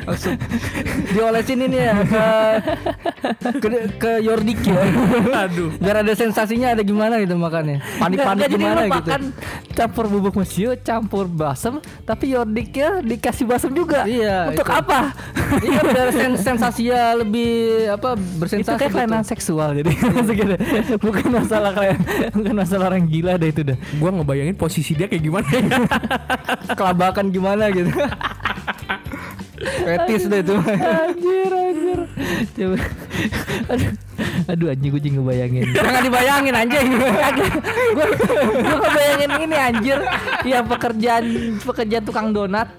Langsung 0.03 0.35
diolesin 1.11 1.59
ini 1.61 1.77
ya 1.79 1.93
ke 2.01 2.25
ke, 3.59 3.67
ke 3.97 4.11
Yordik 4.19 4.59
ya. 4.65 4.81
Aduh. 5.45 5.69
Biar 5.77 6.01
ada 6.01 6.13
sensasinya 6.13 6.73
ada 6.73 6.81
gimana 6.81 7.21
gitu 7.21 7.35
makannya. 7.35 7.79
Panik-panik 7.97 8.41
jadi 8.45 8.55
gimana 8.55 8.79
lu 8.79 8.87
gitu. 8.87 8.95
makan 8.97 9.21
campur 9.71 10.05
bubuk 10.07 10.33
mesiu, 10.35 10.73
campur 10.77 11.25
basem, 11.25 11.77
tapi 12.03 12.33
yordiknya 12.33 12.99
dikasih 12.99 13.45
basem 13.45 13.71
juga. 13.71 14.03
Iya, 14.03 14.51
Untuk 14.51 14.65
itu. 14.65 14.73
apa? 14.75 14.99
iya 15.59 15.81
biar 15.81 16.07
sen- 16.13 16.37
sensasinya 16.37 17.01
lebih 17.17 17.49
apa 17.89 18.13
itu 18.13 18.37
bersensasi 18.37 18.69
kayak 18.77 18.85
gitu. 18.85 18.95
kelainan 18.95 19.23
seksual 19.25 19.69
jadi 19.73 19.91
segitu. 20.29 20.55
bukan 21.01 21.25
masalah 21.27 21.71
kayak 21.73 21.97
bukan 22.31 22.53
masalah 22.53 22.85
orang 22.87 23.09
gila 23.09 23.33
deh 23.33 23.49
itu 23.49 23.61
dah 23.65 23.77
Gua 23.97 24.13
ngebayangin 24.13 24.53
posisi 24.53 24.93
dia 24.93 25.09
kayak 25.09 25.23
gimana. 25.25 25.49
kelabakan 26.79 27.29
gimana 27.29 27.69
gitu. 27.71 27.91
Fetis 29.59 30.23
deh 30.31 30.39
itu. 30.39 30.55
anjir 30.55 31.51
anjir 31.51 31.99
coba 32.55 32.77
aduh 33.69 33.89
aduh 34.47 34.67
anjing 34.71 34.91
jadi 34.95 35.09
ngebayangin 35.19 35.63
Jangan 35.75 36.01
dibayangin 36.07 36.55
anjing. 36.55 36.87
gue 37.99 38.07
ngebayangin 38.79 39.31
ini 39.43 39.57
anjir 39.59 39.99
ya 40.47 40.63
pekerjaan 40.63 41.25
pekerjaan 41.59 42.03
tukang 42.07 42.31
donat 42.31 42.71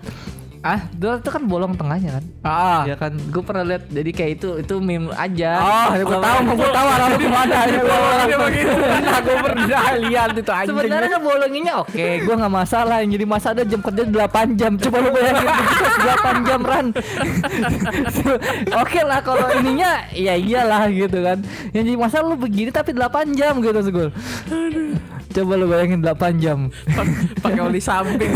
ah 0.60 0.76
itu 0.92 1.30
kan 1.30 1.42
bolong 1.42 1.72
tengahnya 1.72 2.20
kan 2.20 2.24
Ah. 2.44 2.84
ya 2.84 2.92
kan 2.92 3.16
gue 3.16 3.40
pernah 3.40 3.64
lihat 3.64 3.88
jadi 3.88 4.10
kayak 4.12 4.30
itu 4.36 4.48
itu 4.60 4.74
meme 4.76 5.08
aja 5.12 5.56
Oh, 5.56 5.88
gue 5.94 6.18
tahu, 6.20 6.38
gue 6.52 6.68
tahu 6.68 6.88
arah 6.88 7.06
lu 7.08 7.16
ke 7.16 7.28
mana 7.28 7.56
ini 7.64 7.78
gue 7.80 7.98
Nah, 9.00 9.18
gue 9.20 9.36
pernah 9.40 9.64
lihat 10.04 10.28
itu 10.32 10.52
anjing. 10.52 10.76
Sebenarnya 10.76 11.08
kan 11.10 11.22
bolonginnya 11.22 11.74
oke, 11.80 12.06
gua 12.24 12.34
nggak 12.40 12.54
masalah. 12.54 12.96
Yang 13.00 13.10
jadi 13.16 13.26
masalah 13.26 13.54
ada 13.56 13.64
jam 13.64 13.80
kerja 13.80 14.02
8 14.04 14.58
jam. 14.60 14.72
Coba 14.76 14.96
lu 15.00 15.10
bayangin 15.10 15.46
begitu 15.48 15.84
8 16.00 16.46
jam 16.48 16.60
ran. 16.60 16.86
oke 18.82 19.00
lah 19.04 19.20
kalau 19.20 19.46
ininya 19.56 19.90
ya 20.12 20.34
iyalah 20.36 20.88
gitu 20.90 21.18
kan. 21.20 21.38
Yang 21.72 21.84
jadi 21.88 21.98
masalah 21.98 22.24
lu 22.26 22.36
begini 22.36 22.70
tapi 22.70 22.90
8 22.92 23.32
jam 23.32 23.58
gitu 23.60 23.80
segul. 23.80 24.08
Coba 25.30 25.52
lu 25.54 25.66
bayangin 25.70 26.00
8 26.02 26.42
jam. 26.42 26.58
Pakai 27.38 27.60
oli 27.62 27.80
samping. 27.80 28.32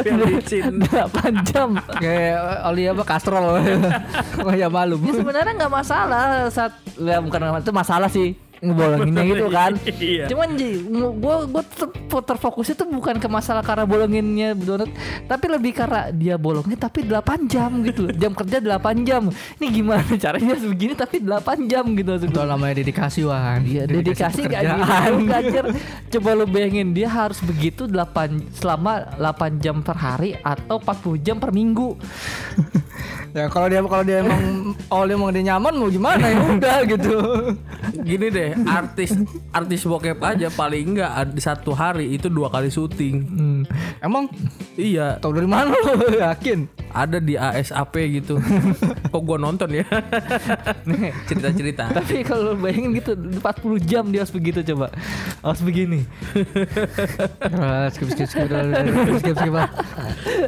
Biar 0.00 0.18
licin. 0.24 0.80
8 0.82 1.27
jam. 1.48 1.70
kayak 2.00 2.68
oli 2.68 2.82
apa 2.88 3.02
kastrol. 3.04 3.60
oh 4.46 4.54
ya 4.54 4.68
malum. 4.70 5.00
Ya 5.02 5.12
sebenarnya 5.18 5.52
nggak 5.54 5.72
masalah 5.72 6.48
saat 6.48 6.72
ya 6.98 7.18
bukan 7.20 7.60
itu 7.60 7.72
masalah 7.74 8.08
sih 8.10 8.47
ngebolonginnya 8.62 9.24
gitu 9.26 9.46
kan. 9.56 9.72
Iya. 9.86 10.24
Cuman 10.30 10.48
gue 11.18 11.36
gue 11.48 12.22
terfokusnya 12.24 12.74
tuh 12.74 12.88
bukan 12.90 13.16
ke 13.18 13.28
masalah 13.30 13.62
karena 13.62 13.84
bolonginnya 13.86 14.54
donat, 14.58 14.90
tapi 15.26 15.46
lebih 15.46 15.72
karena 15.76 16.10
dia 16.10 16.34
bolongnya 16.34 16.78
tapi 16.78 17.06
8 17.06 17.46
jam 17.50 17.70
gitu. 17.84 18.10
Jam 18.14 18.32
kerja 18.34 18.58
8 18.60 19.06
jam. 19.08 19.30
Ini 19.60 19.66
gimana 19.70 20.02
caranya 20.16 20.54
begini 20.58 20.92
tapi 20.98 21.22
8 21.22 21.70
jam 21.70 21.84
gitu 21.94 22.10
Itu 22.18 22.40
namanya 22.42 22.74
dedikasi 22.80 23.22
Wan. 23.24 23.62
Iya, 23.64 23.84
dedikasi 23.86 24.40
gak 24.48 24.62
gitu 24.64 24.82
anjir. 25.28 25.64
Coba 26.16 26.28
lu 26.34 26.44
bayangin 26.48 26.90
dia 26.96 27.08
harus 27.08 27.38
begitu 27.44 27.86
8 27.86 28.58
selama 28.58 29.06
8 29.16 29.62
jam 29.62 29.80
per 29.84 29.96
hari 29.96 30.34
atau 30.40 30.80
40 30.82 31.24
jam 31.24 31.36
per 31.38 31.50
minggu. 31.54 31.94
Ya 33.38 33.46
kalau 33.46 33.70
dia 33.70 33.78
kalau 33.80 34.02
dia 34.02 34.18
emang 34.18 34.42
oh 34.90 35.02
dia 35.06 35.14
emang 35.14 35.30
dia 35.30 35.44
nyaman 35.46 35.72
mau 35.78 35.86
gimana 35.86 36.26
ya 36.26 36.42
udah 36.58 36.78
gitu. 36.90 37.16
Gini 38.02 38.26
deh, 38.28 38.50
artis 38.66 39.14
artis 39.54 39.86
bokep 39.86 40.18
aja 40.18 40.50
paling 40.50 40.98
enggak 40.98 41.12
di 41.30 41.38
satu 41.38 41.70
hari 41.70 42.10
itu 42.10 42.26
dua 42.26 42.50
kali 42.50 42.66
syuting. 42.66 43.16
Hmm. 43.22 43.60
Emang 44.02 44.26
Iya, 44.74 45.18
tahu 45.18 45.34
dari 45.34 45.46
mana 45.46 45.70
lu 45.74 46.18
yakin? 46.26 46.66
ada 46.88 47.20
di 47.20 47.36
ASAP 47.36 47.92
gitu. 48.10 48.40
Kok 49.12 49.22
gua 49.22 49.36
nonton 49.36 49.68
ya? 49.70 49.84
Cerita-cerita. 51.28 51.92
Tapi 51.92 52.24
kalau 52.24 52.56
bayangin 52.56 52.96
gitu 52.96 53.12
40 53.14 53.44
jam 53.84 54.04
dia 54.08 54.24
harus 54.24 54.32
begitu 54.32 54.64
coba. 54.72 54.88
Harus 55.44 55.60
begini. 55.60 56.08
Skip 57.92 58.08
skip 58.16 58.26
skip 58.26 58.48
skip 58.48 59.16
skip 59.20 59.36
skip. 59.36 59.54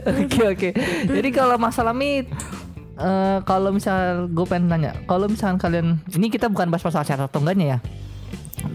Oke 0.08 0.42
oke. 0.48 0.68
Jadi 1.06 1.28
kalau 1.28 1.60
masalah 1.60 1.92
mie 1.92 2.24
eh, 3.00 3.38
kalau 3.48 3.72
misal 3.72 4.28
gue 4.28 4.46
pengen 4.46 4.68
nanya, 4.68 4.92
kalau 5.08 5.26
misalkan 5.26 5.56
kalian 5.56 5.98
ini 6.12 6.28
kita 6.28 6.46
bukan 6.52 6.68
bahas 6.68 6.84
masalah 6.84 7.06
sehat 7.08 7.20
atau 7.24 7.40
enggaknya 7.40 7.76
ya. 7.76 7.78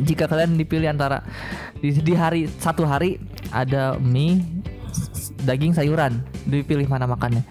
Jika 0.01 0.25
kalian 0.25 0.57
dipilih 0.57 0.89
antara 0.89 1.21
di, 1.77 1.93
di 1.93 2.13
hari 2.17 2.49
satu 2.57 2.89
hari 2.89 3.21
ada 3.53 3.95
mie, 4.01 4.41
daging, 5.45 5.77
sayuran, 5.77 6.25
dipilih 6.49 6.89
mana 6.89 7.05
makannya? 7.05 7.45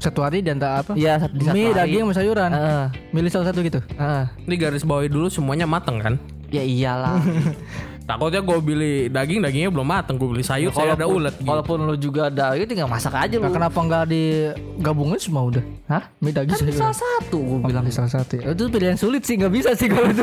Satu 0.00 0.24
hari 0.24 0.40
dan 0.40 0.56
tak 0.60 0.72
apa? 0.86 0.92
Iya, 0.96 1.18
satu 1.18 1.34
Mie, 1.52 1.72
hari. 1.72 1.92
daging, 1.92 2.02
sama 2.08 2.14
sayuran. 2.14 2.50
Heeh. 2.52 2.84
Milih 3.16 3.30
salah 3.32 3.46
satu 3.52 3.60
gitu. 3.64 3.80
heeh. 3.96 4.24
Ini 4.48 4.54
garis 4.56 4.84
bawahi 4.84 5.08
dulu 5.12 5.26
semuanya 5.28 5.66
mateng 5.68 5.98
kan? 6.00 6.14
ya 6.46 6.62
iyalah. 6.62 7.18
Takutnya 8.06 8.38
gue 8.38 8.58
beli 8.60 8.94
daging, 9.06 9.42
dagingnya 9.42 9.66
belum 9.68 9.82
mateng. 9.84 10.14
Gue 10.14 10.30
beli 10.30 10.40
sayur, 10.40 10.70
saya 10.70 10.94
ada 10.94 11.04
ulet. 11.04 11.34
gitu. 11.34 11.42
Walaupun 11.44 11.76
lu 11.82 11.94
juga 11.96 12.30
ada 12.30 12.54
itu 12.54 12.64
tinggal 12.64 12.86
masak 12.86 13.10
aja 13.12 13.34
Nah, 13.36 13.50
lu. 13.50 13.52
kenapa 13.52 13.74
nggak 13.76 14.04
digabungin 14.06 15.18
semua 15.18 15.42
udah? 15.44 15.64
Hah? 15.86 16.06
Mie 16.16 16.30
daging 16.30 16.54
Kan 16.54 16.60
sayuran. 16.62 16.78
salah 16.80 16.96
satu 16.96 17.38
gue 17.38 17.58
bilang 17.60 17.82
bilang. 17.82 17.90
salah 17.90 18.12
satu 18.12 18.32
ya. 18.36 18.42
Itu 18.48 18.62
pilihan 18.68 18.94
sulit 18.94 19.22
sih 19.22 19.34
nggak 19.34 19.50
bisa 19.50 19.70
sih 19.74 19.90
kalau 19.90 20.06
itu. 20.06 20.22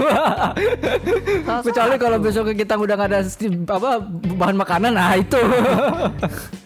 Kecuali 1.68 1.96
kalau 1.98 2.18
besok 2.18 2.52
kita 2.52 2.74
udah 2.74 2.96
nggak 2.96 3.10
ada 3.10 3.20
apa 3.70 3.90
bahan 4.34 4.56
makanan, 4.56 4.92
nah 4.94 5.14
itu. 5.14 5.38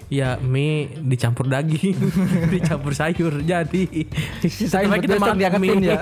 Ya 0.08 0.40
mie 0.40 0.88
dicampur 1.04 1.52
daging, 1.52 2.00
dicampur 2.54 2.96
sayur. 2.96 3.44
Jadi 3.44 4.08
Setelah 4.40 4.96
buat 4.96 5.04
besok 5.04 5.36
diangetin 5.36 5.80
ya. 5.84 6.00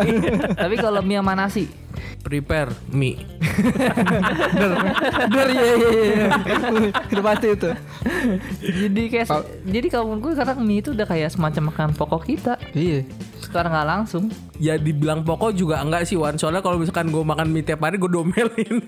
Tapi 0.54 0.76
kalau 0.78 1.02
mie 1.02 1.18
sama 1.18 1.34
nasi, 1.34 1.66
prepare 2.20 2.72
mie. 2.90 3.20
Bener 5.26 5.48
iya 5.54 5.64
iya 5.66 5.90
iya. 5.92 6.28
Udah 7.10 7.24
pasti 7.26 7.48
itu. 7.50 7.70
jadi 8.62 9.02
kayak 9.08 9.28
jadi 9.64 9.88
kalau 9.88 10.06
menurut 10.08 10.22
gue 10.24 10.34
sekarang 10.36 10.58
mie 10.62 10.80
itu 10.80 10.92
udah 10.92 11.06
kayak 11.06 11.30
semacam 11.30 11.64
makanan 11.68 11.92
pokok 11.94 12.22
kita 12.26 12.54
Iya. 12.72 13.06
sekarang 13.38 13.72
nggak 13.72 13.88
langsung 13.88 14.24
Ya 14.56 14.76
dibilang 14.76 15.22
pokok 15.22 15.52
juga 15.52 15.80
enggak 15.80 16.04
sih 16.06 16.16
Wan. 16.16 16.36
Soalnya 16.36 16.60
kalau 16.60 16.76
misalkan 16.76 17.08
gue 17.08 17.20
makan 17.22 17.48
mie 17.50 17.62
tiap 17.62 17.82
hari 17.82 17.96
gue 17.96 18.08
domelin. 18.08 18.80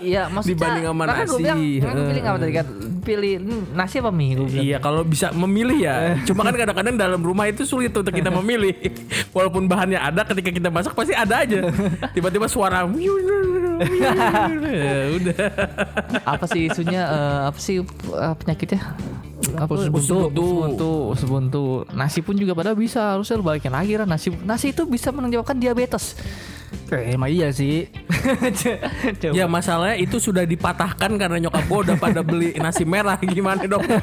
iya 0.00 0.26
maksudnya 0.26 0.56
Dibanding 0.58 0.84
sama 0.86 0.96
makanya 0.98 1.24
gue 1.24 1.38
nasi. 1.38 1.44
bilang 1.44 1.58
gue 1.86 2.04
pilih 2.08 2.22
apa 2.24 2.38
tadi 2.38 2.52
kan 2.54 2.66
pilih 3.04 3.38
hmm, 3.38 3.76
nasi 3.76 4.00
apa 4.00 4.08
mie 4.08 4.34
gue 4.34 4.48
bilang 4.48 4.64
Iya 4.64 4.76
kalau 4.80 5.04
bisa 5.04 5.28
memilih 5.36 5.78
ya. 5.78 5.94
Cuma 6.28 6.42
kan 6.42 6.56
kadang-kadang 6.56 6.96
dalam 6.96 7.20
rumah 7.20 7.44
itu 7.46 7.68
sulit 7.68 7.92
untuk 7.92 8.10
kita 8.10 8.32
memilih. 8.32 8.72
Walaupun 9.36 9.68
bahannya 9.68 10.00
ada 10.00 10.24
ketika 10.24 10.50
kita 10.50 10.68
masak 10.72 10.96
pasti 10.96 11.12
ada 11.12 11.44
aja. 11.44 11.68
Tiba-tiba 12.16 12.48
suara 12.48 12.88
ya, 13.74 14.96
udah. 15.18 15.36
apa 16.22 16.44
sih 16.46 16.70
isunya 16.70 17.02
eh, 17.10 17.40
apa 17.50 17.58
sih 17.58 17.82
eh, 17.82 18.34
penyakitnya 18.38 18.80
apa 19.58 19.70
Usus 19.76 19.90
buntu. 19.90 19.98
usus 19.98 20.30
buntu 20.32 20.92
usus 21.12 21.26
buntu 21.28 21.64
nasi 21.92 22.22
pun 22.24 22.38
juga 22.38 22.56
pada 22.56 22.72
bisa 22.72 23.18
harusnya 23.18 23.34
lu 23.38 23.44
balikin 23.44 23.74
lagi 23.74 23.98
kan 23.98 24.08
nasi 24.08 24.32
nasi 24.42 24.70
itu 24.72 24.86
bisa 24.88 25.10
menyebabkan 25.12 25.58
diabetes 25.58 26.16
Eh, 26.92 27.14
emang 27.16 27.30
iya 27.30 27.48
sih. 27.50 27.88
Coba. 29.20 29.34
Ya 29.34 29.44
masalahnya 29.50 29.96
itu 30.00 30.16
sudah 30.20 30.44
dipatahkan 30.46 31.10
karena 31.18 31.48
nyokap 31.48 31.64
gue 31.66 31.78
udah 31.90 31.96
pada 31.98 32.20
beli 32.22 32.54
nasi 32.56 32.84
merah 32.86 33.18
gimana 33.34 33.64
dong? 33.66 33.84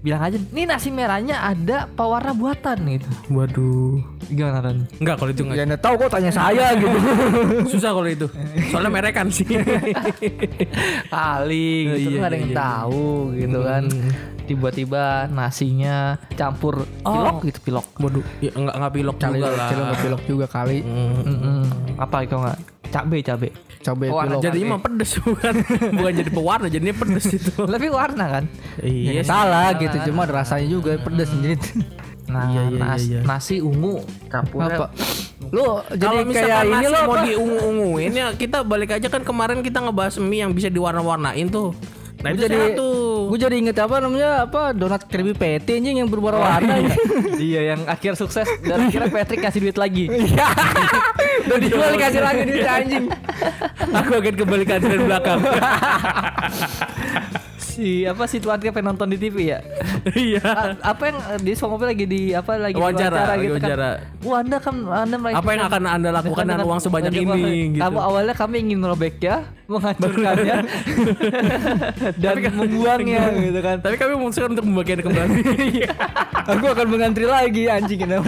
bilang 0.00 0.22
aja 0.22 0.40
nih 0.40 0.64
nasi 0.64 0.88
merahnya 0.88 1.44
ada 1.44 1.84
pewarna 1.86 2.32
buatan 2.32 2.88
gitu 2.88 3.08
Waduh. 3.28 4.00
gimana 4.26 4.58
Ran? 4.60 4.88
Enggak 4.96 5.16
kalau 5.16 5.28
itu 5.28 5.42
enggak. 5.42 5.56
Ya 5.56 5.64
nggak 5.66 5.82
tahu 5.82 5.94
kok 5.98 6.10
tanya 6.10 6.30
saya 6.30 6.66
gitu. 6.80 6.96
Susah 7.68 7.90
kalau 7.90 8.08
itu. 8.08 8.26
Soalnya 8.70 8.88
merekan 8.88 9.28
sih. 9.28 9.44
kali 11.10 11.68
gitu 11.96 12.08
Iya, 12.10 12.18
kan 12.18 12.24
ada 12.24 12.36
yang 12.36 12.42
iya, 12.42 12.48
iya. 12.48 12.56
tahu 12.56 13.08
gitu 13.34 13.58
kan 13.60 13.82
tiba-tiba 14.46 15.04
nasinya 15.30 15.96
campur 16.32 16.82
pilok 17.00 17.38
gitu 17.44 17.58
pilok 17.62 17.86
Waduh, 17.96 18.24
ya 18.40 18.50
enggak 18.52 18.74
enggak 18.74 18.92
pilok 18.92 19.16
juga 19.20 19.48
lah. 19.48 19.94
pilok 19.96 20.22
juga 20.26 20.46
kali. 20.46 20.78
Hmm. 20.82 21.22
Mm-mm. 21.22 21.60
Apa 22.00 22.24
kalau 22.24 22.42
nggak 22.42 22.58
cabe 22.88 23.18
cabe. 23.20 23.48
Cabai 23.80 24.08
Oh, 24.08 24.20
pilok. 24.20 24.44
Jadinya 24.44 24.76
mah 24.76 24.80
pedes 24.82 25.16
bukan 25.24 25.54
bukan 25.96 26.12
jadi 26.14 26.30
pewarna 26.30 26.66
jadinya 26.68 26.92
pedes 26.94 27.26
itu. 27.30 27.52
Lebih 27.72 27.90
warna 27.90 28.24
kan? 28.30 28.44
iya. 28.80 29.20
Salah 29.22 29.72
gitu, 29.74 29.96
cuma 30.04 30.24
ada 30.24 30.36
rasanya 30.36 30.68
juga 30.68 30.96
pedes 30.96 31.32
jadi. 31.32 31.56
Nah, 32.28 32.44
Iya, 32.46 32.62
iya, 32.68 32.78
nas- 32.78 33.02
iya, 33.02 33.16
iya. 33.16 33.20
nasi 33.24 33.56
ungu 33.58 34.04
campurnya 34.28 34.76
Apa? 34.76 34.86
Lu 35.48 35.80
jadi 35.88 35.98
Kalau 35.98 36.30
kayak 36.30 36.62
ini 36.62 36.86
lo 36.86 36.98
mau 37.00 37.10
apa? 37.10 37.24
diungu-unguin 37.24 38.10
ya 38.12 38.26
kita 38.32 38.62
balik 38.62 38.90
aja 38.92 39.08
kan 39.08 39.24
kemarin 39.24 39.64
kita 39.64 39.80
ngebahas 39.80 40.20
mie 40.20 40.44
yang 40.44 40.52
bisa 40.52 40.68
diwarna-warnain 40.68 41.48
tuh. 41.48 41.72
Nah 42.20 42.28
itu 42.30 42.44
jadi 42.44 42.76
tuh. 42.76 43.09
Gue 43.30 43.38
jadi 43.38 43.54
inget 43.62 43.78
apa 43.78 44.02
namanya 44.02 44.42
apa 44.42 44.74
donat 44.74 45.06
Krabby 45.06 45.38
Patty 45.38 45.78
anjing 45.78 46.02
yang 46.02 46.10
berwarna-warna 46.10 46.82
ya. 46.82 46.94
iya 47.54 47.60
yang 47.74 47.86
akhir 47.86 48.18
sukses 48.18 48.42
dan 48.66 48.90
akhirnya 48.90 49.06
Patrick 49.06 49.38
kasih 49.38 49.62
duit 49.62 49.78
lagi. 49.78 50.10
Iya. 50.20 50.46
Udah 51.46 51.58
dijual 51.62 51.94
kasih 51.94 52.22
lagi 52.22 52.42
duit 52.44 52.66
anjing. 52.66 53.06
Aku 53.94 54.12
akan 54.18 54.34
kembalikan 54.34 54.78
dari 54.82 54.98
belakang. 54.98 55.38
si 57.80 58.04
apa 58.04 58.28
si 58.28 58.36
tuan 58.36 58.60
pengen 58.60 58.84
nonton 58.86 59.08
di 59.08 59.16
TV 59.16 59.36
ya? 59.48 59.58
Iya. 60.00 60.40
A- 60.40 60.76
apa 60.92 61.02
yang 61.06 61.18
eh, 61.26 61.40
di 61.40 61.52
semua 61.52 61.76
mobil 61.76 61.88
lagi 61.88 62.04
di 62.04 62.32
apa 62.32 62.56
lagi 62.56 62.72
Wawancara, 62.74 63.20
lagi 63.30 63.44
gitu 63.46 63.56
wawancara. 63.56 63.90
kan. 63.96 64.20
Wah, 64.20 64.36
Anda 64.38 64.56
kan 64.56 64.74
Anda 64.80 65.16
Apa 65.30 65.48
yang 65.50 65.64
akan 65.66 65.82
Anda 65.86 66.08
lakukan 66.10 66.44
dengan 66.46 66.64
uang 66.64 66.80
sebanyak 66.80 67.12
Banyak 67.12 67.36
ini, 67.36 67.52
gitu. 67.76 67.82
Kamu 67.84 67.98
awalnya 68.00 68.32
kami 68.32 68.56
ingin 68.60 68.78
merobeknya, 68.78 69.34
menghancurkannya 69.66 70.56
dan 72.22 72.34
membuangnya 72.50 73.22
gitu 73.34 73.60
kan. 73.60 73.76
Tapi 73.80 73.94
kami 73.96 74.12
memutuskan 74.14 74.50
untuk 74.50 74.64
membagikan 74.64 75.00
kembali. 75.04 75.40
Aku 76.48 76.64
akan 76.66 76.86
mengantri 76.88 77.24
lagi 77.24 77.68
anjing 77.68 78.00
kenapa? 78.00 78.24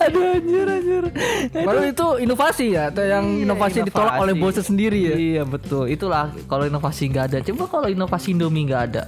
Aduh 0.00 0.22
anjir 0.30 0.66
anjir. 0.68 1.02
Padahal 1.50 1.86
itu 1.86 2.06
inovasi 2.20 2.66
ya, 2.70 2.88
atau 2.88 3.02
yang 3.02 3.24
Iya, 3.26 3.42
inovasi 3.44 3.78
ditolak 3.82 4.14
oleh 4.16 4.32
inovasi. 4.32 4.42
bosnya 4.54 4.64
sendiri 4.64 4.98
ya. 5.00 5.14
Iya 5.16 5.42
betul. 5.42 5.84
Itulah 5.88 6.30
kalau 6.46 6.64
inovasi 6.64 7.10
nggak 7.10 7.24
ada. 7.26 7.38
Coba 7.42 7.64
kalau 7.68 7.83
inovasi 7.90 8.32
Indomie 8.32 8.68
nggak 8.68 8.82
ada. 8.92 9.04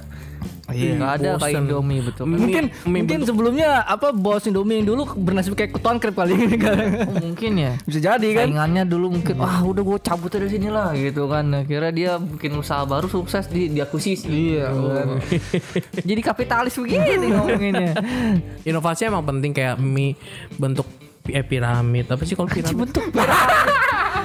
Iya, 0.67 0.99
Nggak 0.99 1.13
ada 1.23 1.31
kayak. 1.39 1.63
Indomie 1.63 2.03
betul. 2.03 2.25
Mungkin 2.27 2.65
mie 2.91 3.07
mungkin 3.07 3.19
sebelumnya 3.23 3.87
apa 3.87 4.11
bos 4.11 4.43
Indomie 4.51 4.83
yang 4.83 4.91
dulu 4.91 5.15
bernasib 5.15 5.55
kayak 5.55 5.79
ketuan 5.79 6.03
krep 6.03 6.19
kali 6.19 6.35
ini 6.35 6.59
kan. 6.59 6.75
Oh, 7.07 7.23
mungkin 7.23 7.53
ya. 7.55 7.73
Bisa 7.87 8.03
jadi 8.03 8.29
kan. 8.35 8.47
Saingannya 8.51 8.83
dulu 8.83 9.15
mungkin 9.15 9.39
wah 9.39 9.63
udah 9.63 9.83
gue 9.87 9.99
cabut 10.03 10.31
dari 10.33 10.51
sini 10.51 10.67
lah 10.67 10.91
gitu 10.99 11.31
kan. 11.31 11.63
Akhirnya 11.63 11.93
dia 11.95 12.13
bikin 12.19 12.59
usaha 12.59 12.83
baru 12.83 13.07
sukses 13.07 13.47
di 13.47 13.71
diakuisisi. 13.71 14.27
Iya. 14.27 14.75
kan. 14.75 15.07
Jadi 16.09 16.21
kapitalis 16.21 16.75
begini 16.75 17.31
ngomonginnya. 17.31 17.95
Inovasi 18.69 19.07
emang 19.07 19.23
penting 19.23 19.55
kayak 19.55 19.79
mie 19.79 20.19
bentuk 20.59 20.89
eh, 21.31 21.47
piramid. 21.47 22.11
Apa 22.11 22.27
sih 22.27 22.35
kalau 22.35 22.51
piramid? 22.51 22.91
Bentuk 22.91 23.07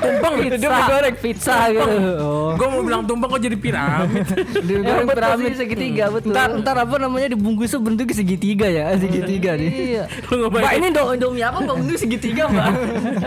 tumpeng 0.02 0.34
pizza, 0.42 0.58
Dia 0.58 0.70
mau 0.70 0.84
goreng 0.90 1.16
pizza 1.22 1.58
gitu. 1.70 1.96
Oh. 2.20 2.52
Gue 2.58 2.68
mau 2.68 2.82
bilang 2.82 3.04
tumpeng 3.06 3.30
kok 3.30 3.42
jadi 3.42 3.58
piramid. 3.58 4.26
Di 4.66 4.74
Ya, 4.74 4.80
goreng 4.82 5.08
piramid 5.08 5.54
segitiga 5.56 6.06
betul. 6.10 6.34
Ntar, 6.34 6.50
ntar 6.60 6.76
apa 6.82 6.96
namanya 6.98 7.28
dibungkusnya 7.38 7.80
bentuknya 7.80 8.16
segitiga 8.18 8.68
ya, 8.68 8.92
segitiga 8.98 9.54
nih. 9.56 9.72
Iya. 9.72 10.04
Mbak 10.32 10.74
ini 10.82 10.88
do 10.90 11.02
Indomie 11.14 11.46
apa 11.46 11.58
mbak 11.62 11.76
bentuk 11.78 11.98
segitiga 12.02 12.44
mbak? 12.50 12.72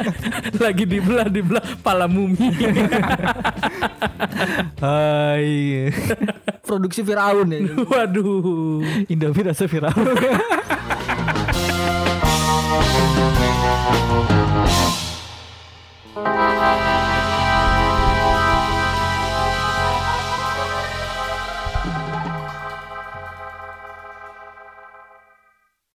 lagi 0.64 0.84
dibelah 0.84 1.28
dibelah 1.30 1.64
pala 1.80 2.10
mumi. 2.10 2.36
Hai. 4.84 5.88
Produksi 6.68 7.04
Firaun 7.04 7.48
ya. 7.52 7.60
Waduh. 7.86 8.82
Indomie 9.08 9.44
rasa 9.46 9.68
Firaun. 9.70 9.94
Bye. 16.82 17.03